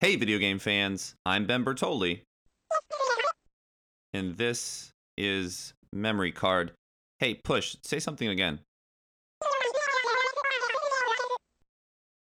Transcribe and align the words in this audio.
Hey, 0.00 0.16
video 0.16 0.38
game 0.38 0.58
fans, 0.58 1.14
I'm 1.26 1.44
Ben 1.44 1.62
Bertoli. 1.62 2.22
And 4.14 4.34
this 4.38 4.92
is 5.18 5.74
Memory 5.92 6.32
Card. 6.32 6.72
Hey, 7.18 7.34
Push, 7.34 7.76
say 7.82 7.98
something 7.98 8.26
again. 8.26 8.60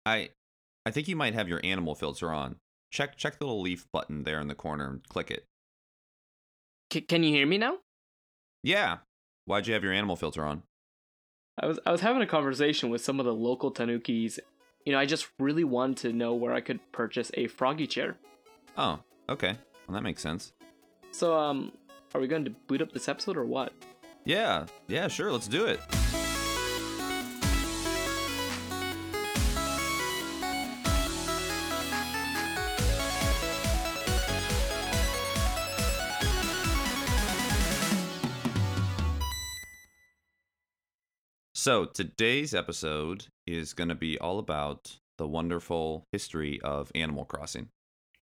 I 0.06 0.32
I 0.86 0.92
think 0.92 1.08
you 1.08 1.16
might 1.16 1.34
have 1.34 1.48
your 1.48 1.62
animal 1.64 1.96
filter 1.96 2.34
on. 2.34 2.58
Check 2.92 3.16
check 3.16 3.40
the 3.40 3.46
little 3.46 3.62
leaf 3.62 3.86
button 3.94 4.24
there 4.24 4.42
in 4.42 4.50
the 4.50 4.56
corner 4.56 4.90
and 4.90 5.08
click 5.08 5.32
it. 5.32 5.46
C- 6.92 7.00
can 7.00 7.24
you 7.24 7.30
hear 7.30 7.48
me 7.48 7.58
now? 7.58 7.78
Yeah. 8.64 8.98
Why'd 9.46 9.68
you 9.68 9.74
have 9.76 9.84
your 9.84 9.94
animal 9.94 10.18
filter 10.18 10.44
on? 10.44 10.64
I 11.58 11.68
was 11.68 11.80
I 11.86 11.94
was 11.94 12.02
having 12.02 12.22
a 12.22 12.28
conversation 12.28 12.90
with 12.90 13.02
some 13.02 13.22
of 13.22 13.26
the 13.26 13.34
local 13.34 13.72
tanukis. 13.72 14.40
You 14.86 14.94
know, 14.94 15.00
I 15.00 15.06
just 15.06 15.28
really 15.40 15.64
wanted 15.64 15.98
to 15.98 16.14
know 16.14 16.34
where 16.34 16.54
I 16.54 16.62
could 16.62 16.80
purchase 16.92 17.32
a 17.36 17.48
froggy 17.48 17.88
chair. 17.88 18.18
Oh, 18.78 19.00
okay. 19.30 19.58
Well, 19.88 19.96
that 19.96 20.04
makes 20.04 20.22
sense. 20.22 20.54
So, 21.12 21.38
um, 21.38 21.74
are 22.14 22.22
we 22.22 22.28
going 22.28 22.46
to 22.46 22.52
boot 22.52 22.82
up 22.82 22.92
this 22.92 23.08
episode 23.08 23.38
or 23.38 23.46
what? 23.46 23.74
Yeah, 24.26 24.66
yeah, 24.88 25.08
sure, 25.08 25.32
let's 25.32 25.48
do 25.48 25.66
it. 25.66 25.80
So, 41.62 41.86
today's 41.86 42.56
episode 42.56 43.28
is 43.46 43.76
going 43.76 43.90
to 43.90 43.94
be 43.94 44.18
all 44.18 44.40
about 44.40 44.98
the 45.20 45.28
wonderful 45.28 46.06
history 46.12 46.60
of 46.64 46.92
Animal 46.96 47.24
Crossing. 47.24 47.68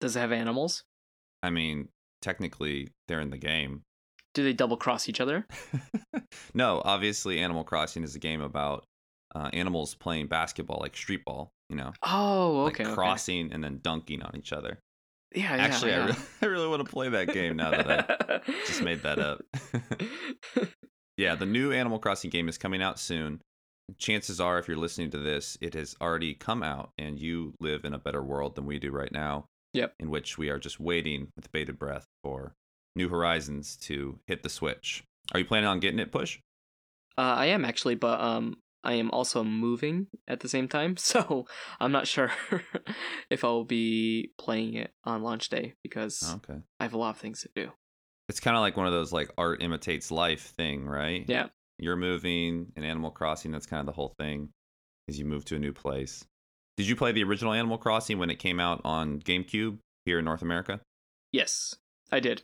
Does 0.01 0.17
it 0.17 0.19
have 0.19 0.33
animals? 0.33 0.83
I 1.41 1.49
mean, 1.49 1.87
technically, 2.21 2.89
they're 3.07 3.21
in 3.21 3.29
the 3.29 3.37
game. 3.37 3.83
Do 4.33 4.43
they 4.43 4.51
double 4.51 4.75
cross 4.75 5.07
each 5.07 5.21
other? 5.21 5.47
no, 6.53 6.81
obviously, 6.83 7.39
Animal 7.39 7.63
Crossing 7.63 8.03
is 8.03 8.15
a 8.15 8.19
game 8.19 8.41
about 8.41 8.83
uh, 9.33 9.49
animals 9.53 9.95
playing 9.95 10.27
basketball, 10.27 10.79
like 10.81 10.97
street 10.97 11.23
ball. 11.23 11.51
You 11.69 11.77
know, 11.77 11.93
Oh, 12.03 12.63
like 12.65 12.81
okay. 12.81 12.83
okay. 12.83 12.93
crossing 12.93 13.53
and 13.53 13.63
then 13.63 13.79
dunking 13.81 14.23
on 14.23 14.35
each 14.35 14.51
other. 14.51 14.77
Yeah, 15.33 15.55
yeah. 15.55 15.63
Actually, 15.63 15.93
I, 15.93 15.97
really, 15.99 16.17
I 16.41 16.45
really 16.47 16.67
want 16.67 16.85
to 16.85 16.91
play 16.91 17.07
that 17.07 17.31
game 17.31 17.55
now 17.55 17.71
that 17.71 17.89
I 18.29 18.51
just 18.67 18.81
made 18.81 19.03
that 19.03 19.19
up. 19.19 19.41
Yeah, 21.17 21.35
the 21.35 21.45
new 21.45 21.71
Animal 21.71 21.99
Crossing 21.99 22.29
game 22.29 22.49
is 22.49 22.57
coming 22.57 22.81
out 22.81 22.99
soon. 22.99 23.41
Chances 23.97 24.39
are, 24.39 24.57
if 24.57 24.67
you're 24.67 24.77
listening 24.77 25.11
to 25.11 25.17
this, 25.17 25.57
it 25.61 25.73
has 25.73 25.95
already 25.99 26.33
come 26.33 26.63
out, 26.63 26.91
and 26.97 27.19
you 27.19 27.53
live 27.59 27.83
in 27.83 27.93
a 27.93 27.99
better 27.99 28.23
world 28.23 28.55
than 28.55 28.65
we 28.65 28.79
do 28.79 28.91
right 28.91 29.11
now. 29.11 29.45
Yep. 29.73 29.93
In 29.99 30.09
which 30.09 30.37
we 30.37 30.49
are 30.49 30.59
just 30.59 30.79
waiting 30.79 31.29
with 31.35 31.51
bated 31.51 31.79
breath 31.79 32.05
for 32.23 32.53
New 32.95 33.09
Horizons 33.09 33.77
to 33.83 34.19
hit 34.27 34.43
the 34.43 34.49
switch. 34.49 35.03
Are 35.33 35.39
you 35.39 35.45
planning 35.45 35.67
on 35.67 35.79
getting 35.79 35.99
it, 35.99 36.11
Push? 36.11 36.39
Uh, 37.17 37.21
I 37.21 37.45
am 37.47 37.63
actually, 37.63 37.95
but 37.95 38.19
um, 38.19 38.57
I 38.83 38.93
am 38.93 39.11
also 39.11 39.43
moving 39.43 40.07
at 40.27 40.39
the 40.39 40.49
same 40.49 40.67
time, 40.67 40.97
so 40.97 41.45
I'm 41.79 41.91
not 41.91 42.07
sure 42.07 42.31
if 43.29 43.43
I'll 43.43 43.63
be 43.63 44.31
playing 44.37 44.75
it 44.75 44.91
on 45.03 45.23
launch 45.23 45.49
day 45.49 45.75
because 45.83 46.35
okay. 46.35 46.61
I 46.79 46.83
have 46.83 46.93
a 46.93 46.97
lot 46.97 47.11
of 47.11 47.17
things 47.17 47.41
to 47.41 47.49
do. 47.55 47.71
It's 48.29 48.39
kind 48.39 48.55
of 48.55 48.61
like 48.61 48.77
one 48.77 48.87
of 48.87 48.93
those 48.93 49.11
like 49.11 49.29
art 49.37 49.61
imitates 49.61 50.11
life 50.11 50.53
thing, 50.57 50.85
right? 50.85 51.25
Yeah. 51.27 51.47
You're 51.77 51.97
moving 51.97 52.71
in 52.75 52.83
Animal 52.83 53.11
Crossing. 53.11 53.51
That's 53.51 53.65
kind 53.65 53.79
of 53.79 53.85
the 53.85 53.91
whole 53.91 54.13
thing, 54.19 54.49
is 55.07 55.17
you 55.19 55.25
move 55.25 55.45
to 55.45 55.55
a 55.55 55.59
new 55.59 55.73
place. 55.73 56.23
Did 56.77 56.87
you 56.87 56.95
play 56.95 57.11
the 57.11 57.23
original 57.23 57.53
Animal 57.53 57.77
Crossing 57.77 58.19
when 58.19 58.29
it 58.29 58.39
came 58.39 58.59
out 58.59 58.81
on 58.85 59.19
GameCube 59.19 59.79
here 60.05 60.19
in 60.19 60.25
North 60.25 60.41
America? 60.41 60.79
Yes, 61.31 61.75
I 62.11 62.19
did. 62.19 62.43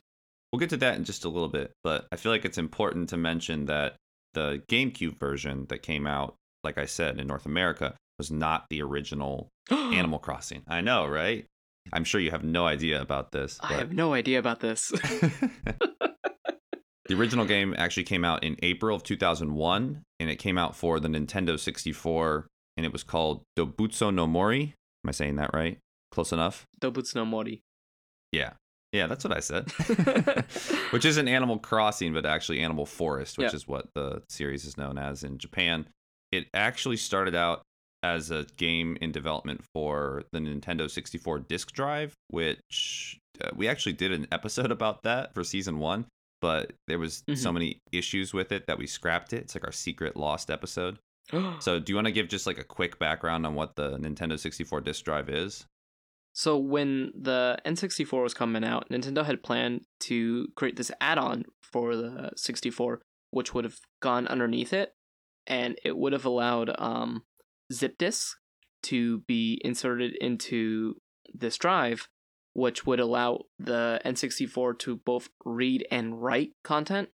We'll 0.51 0.59
get 0.59 0.69
to 0.71 0.77
that 0.77 0.95
in 0.95 1.03
just 1.03 1.25
a 1.25 1.29
little 1.29 1.49
bit, 1.49 1.71
but 1.83 2.07
I 2.11 2.15
feel 2.15 2.31
like 2.31 2.45
it's 2.45 2.57
important 2.57 3.09
to 3.09 3.17
mention 3.17 3.65
that 3.65 3.95
the 4.33 4.61
GameCube 4.69 5.19
version 5.19 5.65
that 5.69 5.81
came 5.81 6.07
out, 6.07 6.35
like 6.63 6.77
I 6.77 6.85
said, 6.85 7.19
in 7.19 7.27
North 7.27 7.45
America, 7.45 7.95
was 8.17 8.31
not 8.31 8.65
the 8.69 8.81
original 8.81 9.49
Animal 9.71 10.19
Crossing. 10.19 10.63
I 10.67 10.81
know, 10.81 11.05
right? 11.05 11.45
I'm 11.93 12.03
sure 12.03 12.19
you 12.21 12.31
have 12.31 12.43
no 12.43 12.65
idea 12.65 13.01
about 13.01 13.31
this. 13.31 13.59
I 13.61 13.69
but- 13.69 13.79
have 13.79 13.93
no 13.93 14.13
idea 14.13 14.39
about 14.39 14.59
this. 14.59 14.89
the 17.07 17.15
original 17.15 17.45
game 17.45 17.73
actually 17.77 18.03
came 18.03 18.25
out 18.25 18.43
in 18.43 18.55
April 18.61 18.95
of 18.95 19.03
2001, 19.03 20.03
and 20.19 20.29
it 20.29 20.37
came 20.37 20.57
out 20.57 20.75
for 20.75 20.99
the 20.99 21.07
Nintendo 21.07 21.59
64, 21.59 22.47
and 22.75 22.85
it 22.85 22.91
was 22.91 23.03
called 23.03 23.43
Dobutsu 23.57 24.13
no 24.13 24.27
Mori. 24.27 24.73
Am 25.03 25.09
I 25.09 25.11
saying 25.11 25.37
that 25.37 25.51
right? 25.53 25.77
Close 26.11 26.31
enough? 26.31 26.65
Dobutsu 26.81 27.15
no 27.15 27.25
Mori. 27.25 27.61
Yeah. 28.31 28.53
Yeah, 28.93 29.07
that's 29.07 29.23
what 29.23 29.35
I 29.35 29.41
said. 29.41 29.69
which 30.91 31.05
isn't 31.05 31.27
Animal 31.27 31.59
Crossing, 31.59 32.13
but 32.13 32.25
actually 32.25 32.61
Animal 32.61 32.85
Forest, 32.85 33.37
which 33.37 33.51
Yeah. 33.51 33.55
is 33.55 33.67
what 33.67 33.87
the 33.95 34.21
series 34.29 34.65
is 34.65 34.77
known 34.77 34.97
as 34.97 35.23
in 35.23 35.37
Japan. 35.37 35.87
It 36.31 36.47
actually 36.53 36.97
started 36.97 37.35
out 37.35 37.61
as 38.03 38.31
a 38.31 38.45
game 38.57 38.97
in 39.01 39.11
development 39.11 39.61
for 39.73 40.23
the 40.31 40.39
Nintendo 40.39 40.89
64 40.89 41.39
disk 41.39 41.71
drive, 41.71 42.13
which 42.29 43.19
uh, 43.43 43.49
we 43.55 43.67
actually 43.67 43.93
did 43.93 44.11
an 44.11 44.27
episode 44.31 44.71
about 44.77 45.03
that 45.03 45.33
for 45.33 45.43
season 45.43 45.79
one, 45.79 46.05
but 46.41 46.73
there 46.87 46.99
was 46.99 47.23
so 47.35 47.49
Mhm. 47.49 47.53
many 47.53 47.79
issues 47.91 48.33
with 48.33 48.51
it 48.51 48.67
that 48.67 48.77
we 48.77 48.87
scrapped 48.87 49.33
it. 49.33 49.41
It's 49.43 49.55
like 49.55 49.65
our 49.65 49.71
secret 49.71 50.15
lost 50.15 50.49
episode. 50.51 50.99
So, 51.59 51.79
do 51.79 51.91
you 51.91 51.95
want 51.95 52.05
to 52.07 52.11
give 52.13 52.29
just 52.29 52.47
like 52.47 52.57
a 52.57 52.63
quick 52.63 52.99
background 52.99 53.45
on 53.45 53.53
what 53.55 53.75
the 53.75 53.97
Nintendo 53.97 54.39
64 54.39 54.79
disk 54.81 55.03
drive 55.03 55.29
is? 55.29 55.65
So 56.33 56.55
when 56.57 57.11
the 57.19 57.57
N64 57.65 58.21
was 58.23 58.33
coming 58.35 58.63
out, 58.63 58.87
Nintendo 58.89 59.25
had 59.25 59.41
planned 59.43 59.81
to 60.01 60.47
create 60.55 60.75
this 60.77 60.91
add-on 61.01 61.45
for 61.63 61.95
the 61.95 62.29
64, 62.37 63.01
which 63.31 63.53
would 63.55 63.63
have 63.65 63.79
gone 64.01 64.27
underneath 64.27 64.71
it, 64.71 64.93
and 65.47 65.77
it 65.83 65.97
would 65.97 66.13
have 66.13 66.25
allowed 66.25 66.69
um, 66.77 67.23
zip 67.71 67.97
disk 67.97 68.37
to 68.83 69.19
be 69.27 69.59
inserted 69.63 70.15
into 70.21 70.95
this 71.33 71.57
drive, 71.57 72.07
which 72.53 72.85
would 72.85 72.99
allow 72.99 73.41
the 73.59 73.99
N64 74.05 74.79
to 74.79 74.97
both 74.97 75.29
read 75.45 75.85
and 75.91 76.21
write 76.21 76.51
content. 76.63 77.09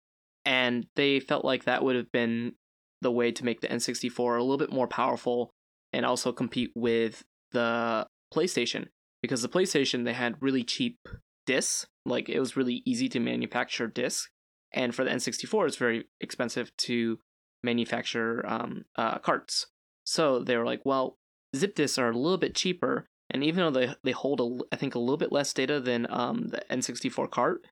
And 0.44 0.86
they 0.96 1.20
felt 1.20 1.44
like 1.44 1.64
that 1.64 1.84
would 1.84 1.96
have 1.96 2.10
been 2.10 2.52
the 3.00 3.12
way 3.12 3.30
to 3.32 3.44
make 3.44 3.60
the 3.60 3.68
N64 3.68 4.38
a 4.38 4.42
little 4.42 4.56
bit 4.56 4.72
more 4.72 4.88
powerful 4.88 5.50
and 5.92 6.04
also 6.04 6.32
compete 6.32 6.70
with 6.74 7.24
the 7.52 8.06
PlayStation 8.32 8.86
because 9.22 9.42
the 9.42 9.48
PlayStation 9.48 10.04
they 10.04 10.12
had 10.12 10.36
really 10.40 10.64
cheap 10.64 10.98
discs, 11.46 11.86
like 12.04 12.28
it 12.28 12.40
was 12.40 12.56
really 12.56 12.82
easy 12.84 13.08
to 13.08 13.20
manufacture 13.20 13.86
discs, 13.86 14.28
and 14.72 14.94
for 14.94 15.04
the 15.04 15.10
N64 15.10 15.66
it's 15.66 15.76
very 15.76 16.04
expensive 16.20 16.76
to 16.78 17.18
manufacture 17.62 18.44
um, 18.46 18.84
uh, 18.96 19.18
carts. 19.18 19.66
So 20.08 20.38
they 20.38 20.56
were 20.56 20.64
like, 20.64 20.80
well, 20.86 21.18
zip 21.54 21.74
discs 21.74 21.98
are 21.98 22.08
a 22.08 22.16
little 22.16 22.38
bit 22.38 22.54
cheaper, 22.54 23.04
and 23.28 23.44
even 23.44 23.58
though 23.58 23.78
they 23.78 23.94
they 24.02 24.12
hold 24.12 24.40
a, 24.40 24.74
I 24.74 24.76
think 24.76 24.94
a 24.94 24.98
little 24.98 25.18
bit 25.18 25.32
less 25.32 25.52
data 25.52 25.80
than 25.80 26.06
um, 26.08 26.48
the 26.48 26.62
N64 26.70 27.30
cart, 27.30 27.66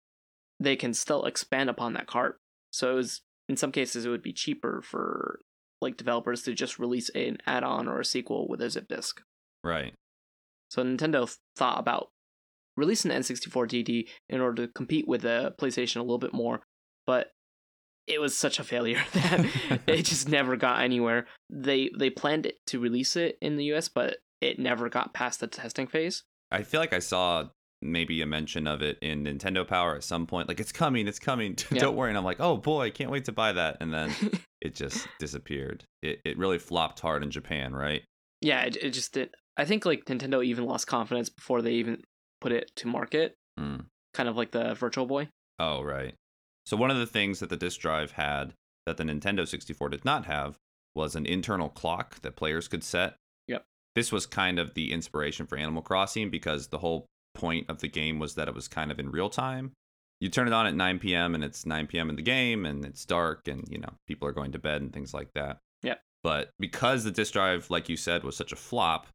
they 0.61 0.77
can 0.77 0.93
still 0.93 1.25
expand 1.25 1.71
upon 1.71 1.95
that 1.95 2.07
cart. 2.07 2.37
So 2.73 2.93
it 2.93 2.95
was 2.97 3.23
in 3.49 3.57
some 3.57 3.73
cases 3.73 4.05
it 4.05 4.11
would 4.11 4.23
be 4.23 4.35
cheaper 4.35 4.83
for 4.83 5.41
like 5.81 5.97
developers 5.97 6.43
to 6.43 6.53
just 6.53 6.79
release 6.79 7.09
an 7.15 7.39
add-on 7.47 7.89
or 7.89 8.01
a 8.01 8.05
sequel 8.05 8.47
with 8.47 8.61
a 8.61 8.69
zip 8.69 8.87
disk. 8.87 9.23
Right. 9.65 9.95
So 10.71 10.85
Nintendo 10.85 11.35
thought 11.57 11.79
about 11.79 12.09
releasing 12.77 13.09
the 13.09 13.15
N64 13.15 13.67
DD 13.67 14.09
in 14.29 14.43
order 14.43 14.67
to 14.67 14.73
compete 14.75 15.09
with 15.09 15.23
the 15.23 15.55
PlayStation 15.59 15.97
a 15.97 16.03
little 16.03 16.19
bit 16.19 16.35
more, 16.35 16.61
but 17.07 17.29
it 18.07 18.21
was 18.21 18.37
such 18.37 18.59
a 18.59 18.65
failure 18.65 19.03
that 19.13 19.47
it 19.87 20.03
just 20.05 20.29
never 20.29 20.57
got 20.57 20.81
anywhere. 20.81 21.27
They 21.51 21.91
they 21.99 22.11
planned 22.11 22.47
it 22.47 22.57
to 22.69 22.79
release 22.81 23.17
it 23.17 23.37
in 23.41 23.57
the 23.57 23.65
US, 23.75 23.89
but 23.89 24.19
it 24.41 24.59
never 24.59 24.89
got 24.89 25.15
past 25.15 25.41
the 25.41 25.47
testing 25.47 25.87
phase. 25.87 26.23
I 26.51 26.63
feel 26.63 26.81
like 26.81 26.93
I 26.93 27.01
saw 27.01 27.49
maybe 27.83 28.23
a 28.23 28.27
mention 28.27 28.67
of 28.67 28.81
it 28.83 28.99
in 29.03 29.25
Nintendo 29.25 29.67
Power 29.67 29.95
at 29.97 30.05
some 30.05 30.27
point. 30.27 30.49
Like 30.49 30.61
it's 30.61 30.73
coming, 30.73 31.07
it's 31.09 31.19
coming. 31.19 31.55
Don't 31.71 31.97
worry. 31.97 32.11
And 32.11 32.19
I'm 32.19 32.25
like, 32.25 32.41
oh 32.41 32.57
boy, 32.57 32.91
can't 32.91 33.11
wait 33.11 33.25
to 33.27 33.33
buy 33.33 33.53
that. 33.53 33.79
And 33.81 33.93
then 33.93 34.13
it 34.61 34.75
just 34.75 35.07
disappeared. 35.19 35.85
It 36.03 36.21
it 36.25 36.39
really 36.39 36.59
flopped 36.59 37.01
hard 37.01 37.23
in 37.23 37.31
Japan, 37.31 37.75
right? 37.75 38.03
yeah, 38.43 38.63
it, 38.65 38.77
it 38.77 38.91
just 38.91 39.13
did. 39.15 39.31
I 39.57 39.65
think 39.65 39.85
like 39.87 40.05
Nintendo 40.05 40.45
even 40.45 40.67
lost 40.67 40.87
confidence 40.87 41.29
before 41.31 41.63
they 41.63 41.73
even 41.73 42.03
put 42.41 42.53
it 42.53 42.71
to 42.77 42.87
market, 42.87 43.35
Mm. 43.59 43.87
kind 44.13 44.29
of 44.29 44.37
like 44.37 44.51
the 44.51 44.75
Virtual 44.75 45.07
Boy. 45.07 45.29
Oh 45.59 45.83
right. 45.83 46.15
So 46.67 46.77
one 46.77 46.91
of 46.91 46.99
the 46.99 47.07
things 47.07 47.39
that 47.41 47.49
the 47.49 47.57
disk 47.57 47.81
drive 47.81 48.13
had 48.13 48.55
that 48.87 48.97
the 48.97 49.05
Nintendo 49.05 49.47
64 49.47 49.89
did 49.91 50.05
not 50.05 50.27
have 50.27 50.57
was 50.95 51.15
an 51.15 51.27
internal 51.27 51.69
clock 51.69 52.21
that 52.23 52.37
players 52.37 52.69
could 52.69 52.83
set. 52.83 53.17
Yep. 53.47 53.65
This 53.95 54.11
was 54.11 54.27
kind 54.27 54.59
of 54.59 54.75
the 54.75 54.93
inspiration 54.93 55.47
for 55.47 55.57
Animal 55.57 55.83
Crossing 55.83 56.31
because 56.31 56.69
the 56.69 56.79
whole 56.79 57.07
point 57.35 57.69
of 57.69 57.81
the 57.81 57.89
game 57.89 58.19
was 58.19 58.35
that 58.35 58.49
it 58.49 58.55
was 58.55 58.67
kind 58.67 58.91
of 58.91 58.99
in 58.99 59.11
real 59.11 59.29
time. 59.29 59.73
You 60.21 60.31
turn 60.31 60.47
it 60.47 60.55
on 60.55 60.67
at 60.67 60.75
9 60.75 60.99
p.m. 60.99 61.35
and 61.35 61.45
it's 61.45 61.67
9 61.67 61.87
p.m. 61.87 62.09
in 62.09 62.17
the 62.17 62.23
game 62.23 62.65
and 62.65 62.85
it's 62.85 63.05
dark 63.05 63.47
and 63.47 63.69
you 63.69 63.79
know 63.79 63.93
people 64.07 64.27
are 64.27 64.33
going 64.33 64.53
to 64.53 64.59
bed 64.59 64.81
and 64.81 64.93
things 64.93 65.13
like 65.13 65.29
that. 65.35 65.59
Yep. 65.83 66.01
But 66.25 66.51
because 66.59 67.05
the 67.05 67.11
disk 67.11 67.35
drive, 67.35 67.71
like 67.71 67.89
you 67.89 67.97
said, 67.97 68.25
was 68.25 68.37
such 68.37 68.53
a 68.53 68.57
flop, 68.57 69.07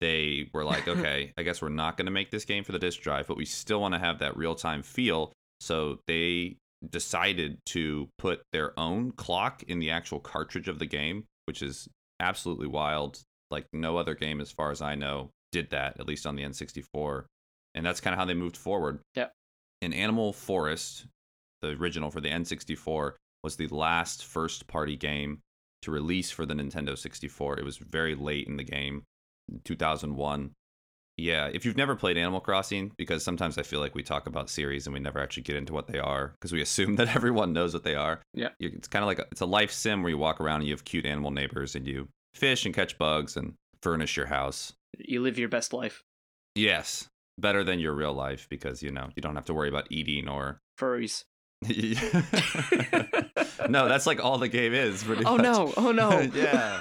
they 0.00 0.48
were 0.54 0.64
like, 0.64 0.86
okay, 0.88 1.32
I 1.36 1.42
guess 1.42 1.60
we're 1.60 1.68
not 1.70 1.96
going 1.96 2.06
to 2.06 2.12
make 2.12 2.30
this 2.30 2.44
game 2.44 2.64
for 2.64 2.72
the 2.72 2.78
disk 2.78 3.00
drive, 3.00 3.26
but 3.26 3.36
we 3.36 3.44
still 3.44 3.80
want 3.80 3.94
to 3.94 4.00
have 4.00 4.20
that 4.20 4.36
real 4.36 4.54
time 4.54 4.82
feel. 4.82 5.32
So 5.60 5.98
they 6.06 6.56
decided 6.90 7.58
to 7.66 8.08
put 8.18 8.42
their 8.52 8.78
own 8.78 9.12
clock 9.12 9.62
in 9.64 9.78
the 9.78 9.90
actual 9.90 10.20
cartridge 10.20 10.68
of 10.68 10.78
the 10.78 10.86
game, 10.86 11.24
which 11.46 11.62
is 11.62 11.88
absolutely 12.20 12.66
wild. 12.66 13.20
Like 13.50 13.66
no 13.72 13.96
other 13.96 14.14
game, 14.14 14.40
as 14.40 14.50
far 14.50 14.70
as 14.70 14.82
I 14.82 14.94
know, 14.94 15.30
did 15.52 15.70
that, 15.70 16.00
at 16.00 16.08
least 16.08 16.26
on 16.26 16.36
the 16.36 16.42
N64. 16.42 17.24
And 17.74 17.84
that's 17.84 18.00
kind 18.00 18.14
of 18.14 18.18
how 18.18 18.24
they 18.24 18.34
moved 18.34 18.56
forward. 18.56 19.00
Yep. 19.14 19.32
In 19.82 19.92
Animal 19.92 20.32
Forest, 20.32 21.06
the 21.60 21.70
original 21.70 22.10
for 22.10 22.20
the 22.20 22.30
N64, 22.30 23.12
was 23.42 23.56
the 23.56 23.68
last 23.68 24.24
first 24.24 24.66
party 24.66 24.96
game 24.96 25.40
to 25.82 25.90
release 25.90 26.30
for 26.30 26.46
the 26.46 26.54
Nintendo 26.54 26.96
64. 26.96 27.58
It 27.58 27.64
was 27.64 27.76
very 27.76 28.14
late 28.14 28.46
in 28.48 28.56
the 28.56 28.64
game, 28.64 29.04
2001. 29.64 30.50
Yeah, 31.16 31.48
if 31.52 31.64
you've 31.64 31.76
never 31.76 31.94
played 31.94 32.16
Animal 32.16 32.40
Crossing, 32.40 32.92
because 32.96 33.22
sometimes 33.22 33.56
I 33.56 33.62
feel 33.62 33.80
like 33.80 33.94
we 33.94 34.02
talk 34.02 34.26
about 34.26 34.50
series 34.50 34.86
and 34.86 34.94
we 34.94 35.00
never 35.00 35.20
actually 35.20 35.44
get 35.44 35.56
into 35.56 35.72
what 35.72 35.86
they 35.86 35.98
are 35.98 36.34
because 36.34 36.52
we 36.52 36.60
assume 36.60 36.96
that 36.96 37.14
everyone 37.14 37.52
knows 37.52 37.72
what 37.72 37.84
they 37.84 37.94
are. 37.94 38.20
Yeah. 38.32 38.48
It's 38.58 38.88
kind 38.88 39.02
of 39.02 39.06
like 39.06 39.20
a, 39.20 39.26
it's 39.30 39.40
a 39.40 39.46
life 39.46 39.70
sim 39.70 40.02
where 40.02 40.10
you 40.10 40.18
walk 40.18 40.40
around 40.40 40.60
and 40.60 40.68
you 40.68 40.74
have 40.74 40.84
cute 40.84 41.06
animal 41.06 41.30
neighbors 41.30 41.76
and 41.76 41.86
you 41.86 42.08
fish 42.34 42.66
and 42.66 42.74
catch 42.74 42.98
bugs 42.98 43.36
and 43.36 43.54
furnish 43.80 44.16
your 44.16 44.26
house. 44.26 44.72
You 44.98 45.22
live 45.22 45.38
your 45.38 45.48
best 45.48 45.72
life. 45.72 46.02
Yes, 46.56 47.08
better 47.38 47.64
than 47.64 47.78
your 47.78 47.94
real 47.94 48.12
life 48.12 48.48
because 48.48 48.82
you 48.82 48.90
know 48.90 49.10
you 49.14 49.22
don't 49.22 49.36
have 49.36 49.46
to 49.46 49.54
worry 49.54 49.68
about 49.68 49.86
eating 49.90 50.28
or. 50.28 50.58
Furries. 50.80 51.24
no, 53.70 53.88
that's 53.88 54.06
like 54.06 54.22
all 54.22 54.38
the 54.38 54.48
game 54.48 54.74
is. 54.74 55.04
Oh 55.24 55.36
much. 55.36 55.42
no! 55.42 55.72
Oh 55.76 55.92
no! 55.92 56.10
Oh, 56.12 56.20
yeah. 56.34 56.80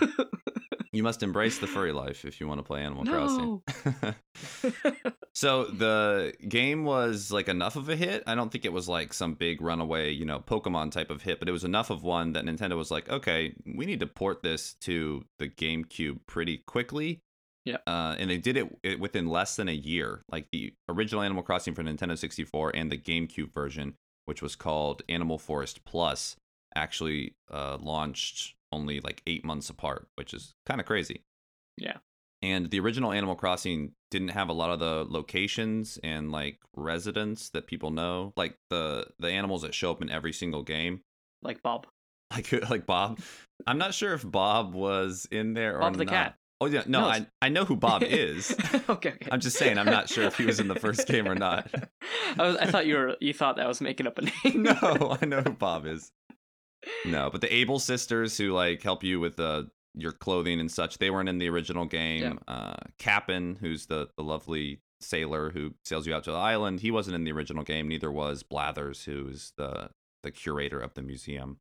You 0.93 1.01
must 1.01 1.23
embrace 1.23 1.57
the 1.57 1.65
furry 1.65 1.91
life 1.91 2.23
if 2.23 2.39
you 2.39 2.47
want 2.47 2.59
to 2.59 2.63
play 2.63 2.81
Animal 2.83 3.03
Crossing. 3.03 3.61
no. 4.03 5.11
so 5.33 5.65
the 5.65 6.33
game 6.47 6.85
was 6.85 7.31
like 7.31 7.49
enough 7.49 7.75
of 7.75 7.89
a 7.89 7.95
hit. 7.95 8.21
I 8.27 8.35
don't 8.35 8.51
think 8.51 8.63
it 8.63 8.71
was 8.71 8.87
like 8.87 9.11
some 9.11 9.33
big 9.33 9.59
runaway, 9.59 10.11
you 10.11 10.23
know, 10.23 10.39
Pokemon 10.39 10.91
type 10.91 11.09
of 11.09 11.23
hit, 11.23 11.39
but 11.39 11.49
it 11.49 11.51
was 11.51 11.63
enough 11.63 11.89
of 11.89 12.03
one 12.03 12.33
that 12.33 12.45
Nintendo 12.45 12.77
was 12.77 12.91
like, 12.91 13.09
okay, 13.09 13.55
we 13.65 13.87
need 13.87 14.01
to 14.01 14.05
port 14.05 14.43
this 14.43 14.75
to 14.81 15.25
the 15.39 15.49
GameCube 15.49 16.19
pretty 16.27 16.59
quickly. 16.59 17.21
Yeah. 17.65 17.77
Uh, 17.87 18.15
and 18.19 18.29
they 18.29 18.37
did 18.37 18.55
it, 18.55 18.77
it 18.83 18.99
within 18.99 19.27
less 19.27 19.55
than 19.55 19.69
a 19.69 19.73
year. 19.73 20.21
Like 20.31 20.47
the 20.51 20.75
original 20.87 21.23
Animal 21.23 21.41
Crossing 21.41 21.73
for 21.73 21.81
Nintendo 21.81 22.15
64 22.15 22.75
and 22.75 22.91
the 22.91 22.99
GameCube 22.99 23.51
version, 23.51 23.95
which 24.25 24.43
was 24.43 24.55
called 24.55 25.01
Animal 25.09 25.39
Forest 25.39 25.85
Plus, 25.85 26.35
actually 26.75 27.33
uh, 27.49 27.77
launched 27.81 28.53
only 28.73 28.99
like 28.99 29.21
eight 29.27 29.45
months 29.45 29.69
apart, 29.69 30.07
which 30.15 30.33
is 30.33 30.53
kind 30.65 30.81
of 30.81 30.87
crazy. 30.87 31.23
Yeah. 31.77 31.97
And 32.41 32.69
the 32.69 32.79
original 32.81 33.13
Animal 33.13 33.35
Crossing 33.35 33.93
didn't 34.11 34.29
have 34.29 34.49
a 34.49 34.53
lot 34.53 34.69
of 34.69 34.79
the 34.79 35.05
locations 35.07 35.97
and 36.03 36.31
like 36.31 36.59
residents 36.75 37.49
that 37.51 37.67
people 37.67 37.89
know, 37.91 38.33
like 38.35 38.57
the 38.69 39.07
the 39.19 39.29
animals 39.29 39.61
that 39.61 39.73
show 39.73 39.91
up 39.91 40.01
in 40.01 40.09
every 40.09 40.33
single 40.33 40.61
game, 40.63 41.01
like 41.41 41.63
Bob. 41.63 41.87
like 42.33 42.51
like 42.69 42.85
Bob. 42.85 43.19
I'm 43.65 43.77
not 43.77 43.93
sure 43.93 44.13
if 44.13 44.29
Bob 44.29 44.73
was 44.73 45.25
in 45.31 45.53
there 45.53 45.77
or 45.77 45.79
Bob 45.79 45.95
the 45.97 46.03
not. 46.05 46.11
cat. 46.11 46.35
Oh 46.59 46.65
yeah, 46.65 46.83
no, 46.85 47.01
No, 47.01 47.07
I 47.07 47.25
I 47.41 47.47
know 47.49 47.63
who 47.65 47.75
Bob 47.77 48.03
is. 48.05 48.53
okay, 48.89 49.09
okay. 49.13 49.27
I'm 49.31 49.39
just 49.39 49.57
saying, 49.57 49.77
I'm 49.77 49.85
not 49.85 50.09
sure 50.09 50.25
if 50.25 50.37
he 50.37 50.45
was 50.45 50.59
in 50.59 50.67
the 50.67 50.75
first 50.79 51.07
game 51.07 51.27
or 51.29 51.35
not. 51.35 51.69
I, 52.37 52.43
was, 52.47 52.57
I 52.57 52.65
thought 52.67 52.85
you 52.85 52.95
were 52.95 53.15
you 53.21 53.33
thought 53.33 53.55
that 53.55 53.65
I 53.65 53.67
was 53.69 53.79
making 53.81 54.05
up 54.07 54.17
a 54.17 54.23
name. 54.23 54.63
no, 54.63 55.17
I 55.21 55.25
know 55.25 55.41
who 55.41 55.51
Bob 55.51 55.85
is. 55.85 56.11
No, 57.05 57.29
but 57.29 57.41
the 57.41 57.53
Able 57.53 57.79
sisters 57.79 58.37
who 58.37 58.51
like 58.51 58.81
help 58.81 59.03
you 59.03 59.19
with 59.19 59.39
uh, 59.39 59.63
your 59.93 60.11
clothing 60.11 60.59
and 60.59 60.71
such, 60.71 60.97
they 60.97 61.09
weren't 61.09 61.29
in 61.29 61.37
the 61.37 61.49
original 61.49 61.85
game. 61.85 62.39
Uh, 62.47 62.75
Cap'n, 62.97 63.57
who's 63.59 63.85
the 63.85 64.09
the 64.17 64.23
lovely 64.23 64.81
sailor 65.01 65.49
who 65.49 65.73
sails 65.83 66.07
you 66.07 66.13
out 66.13 66.23
to 66.23 66.31
the 66.31 66.37
island, 66.37 66.79
he 66.79 66.91
wasn't 66.91 67.15
in 67.15 67.23
the 67.23 67.31
original 67.31 67.63
game. 67.63 67.87
Neither 67.87 68.11
was 68.11 68.43
Blathers, 68.43 69.03
who's 69.03 69.53
the 69.57 69.89
the 70.23 70.31
curator 70.31 70.79
of 70.79 70.93
the 70.93 71.01
museum. 71.01 71.57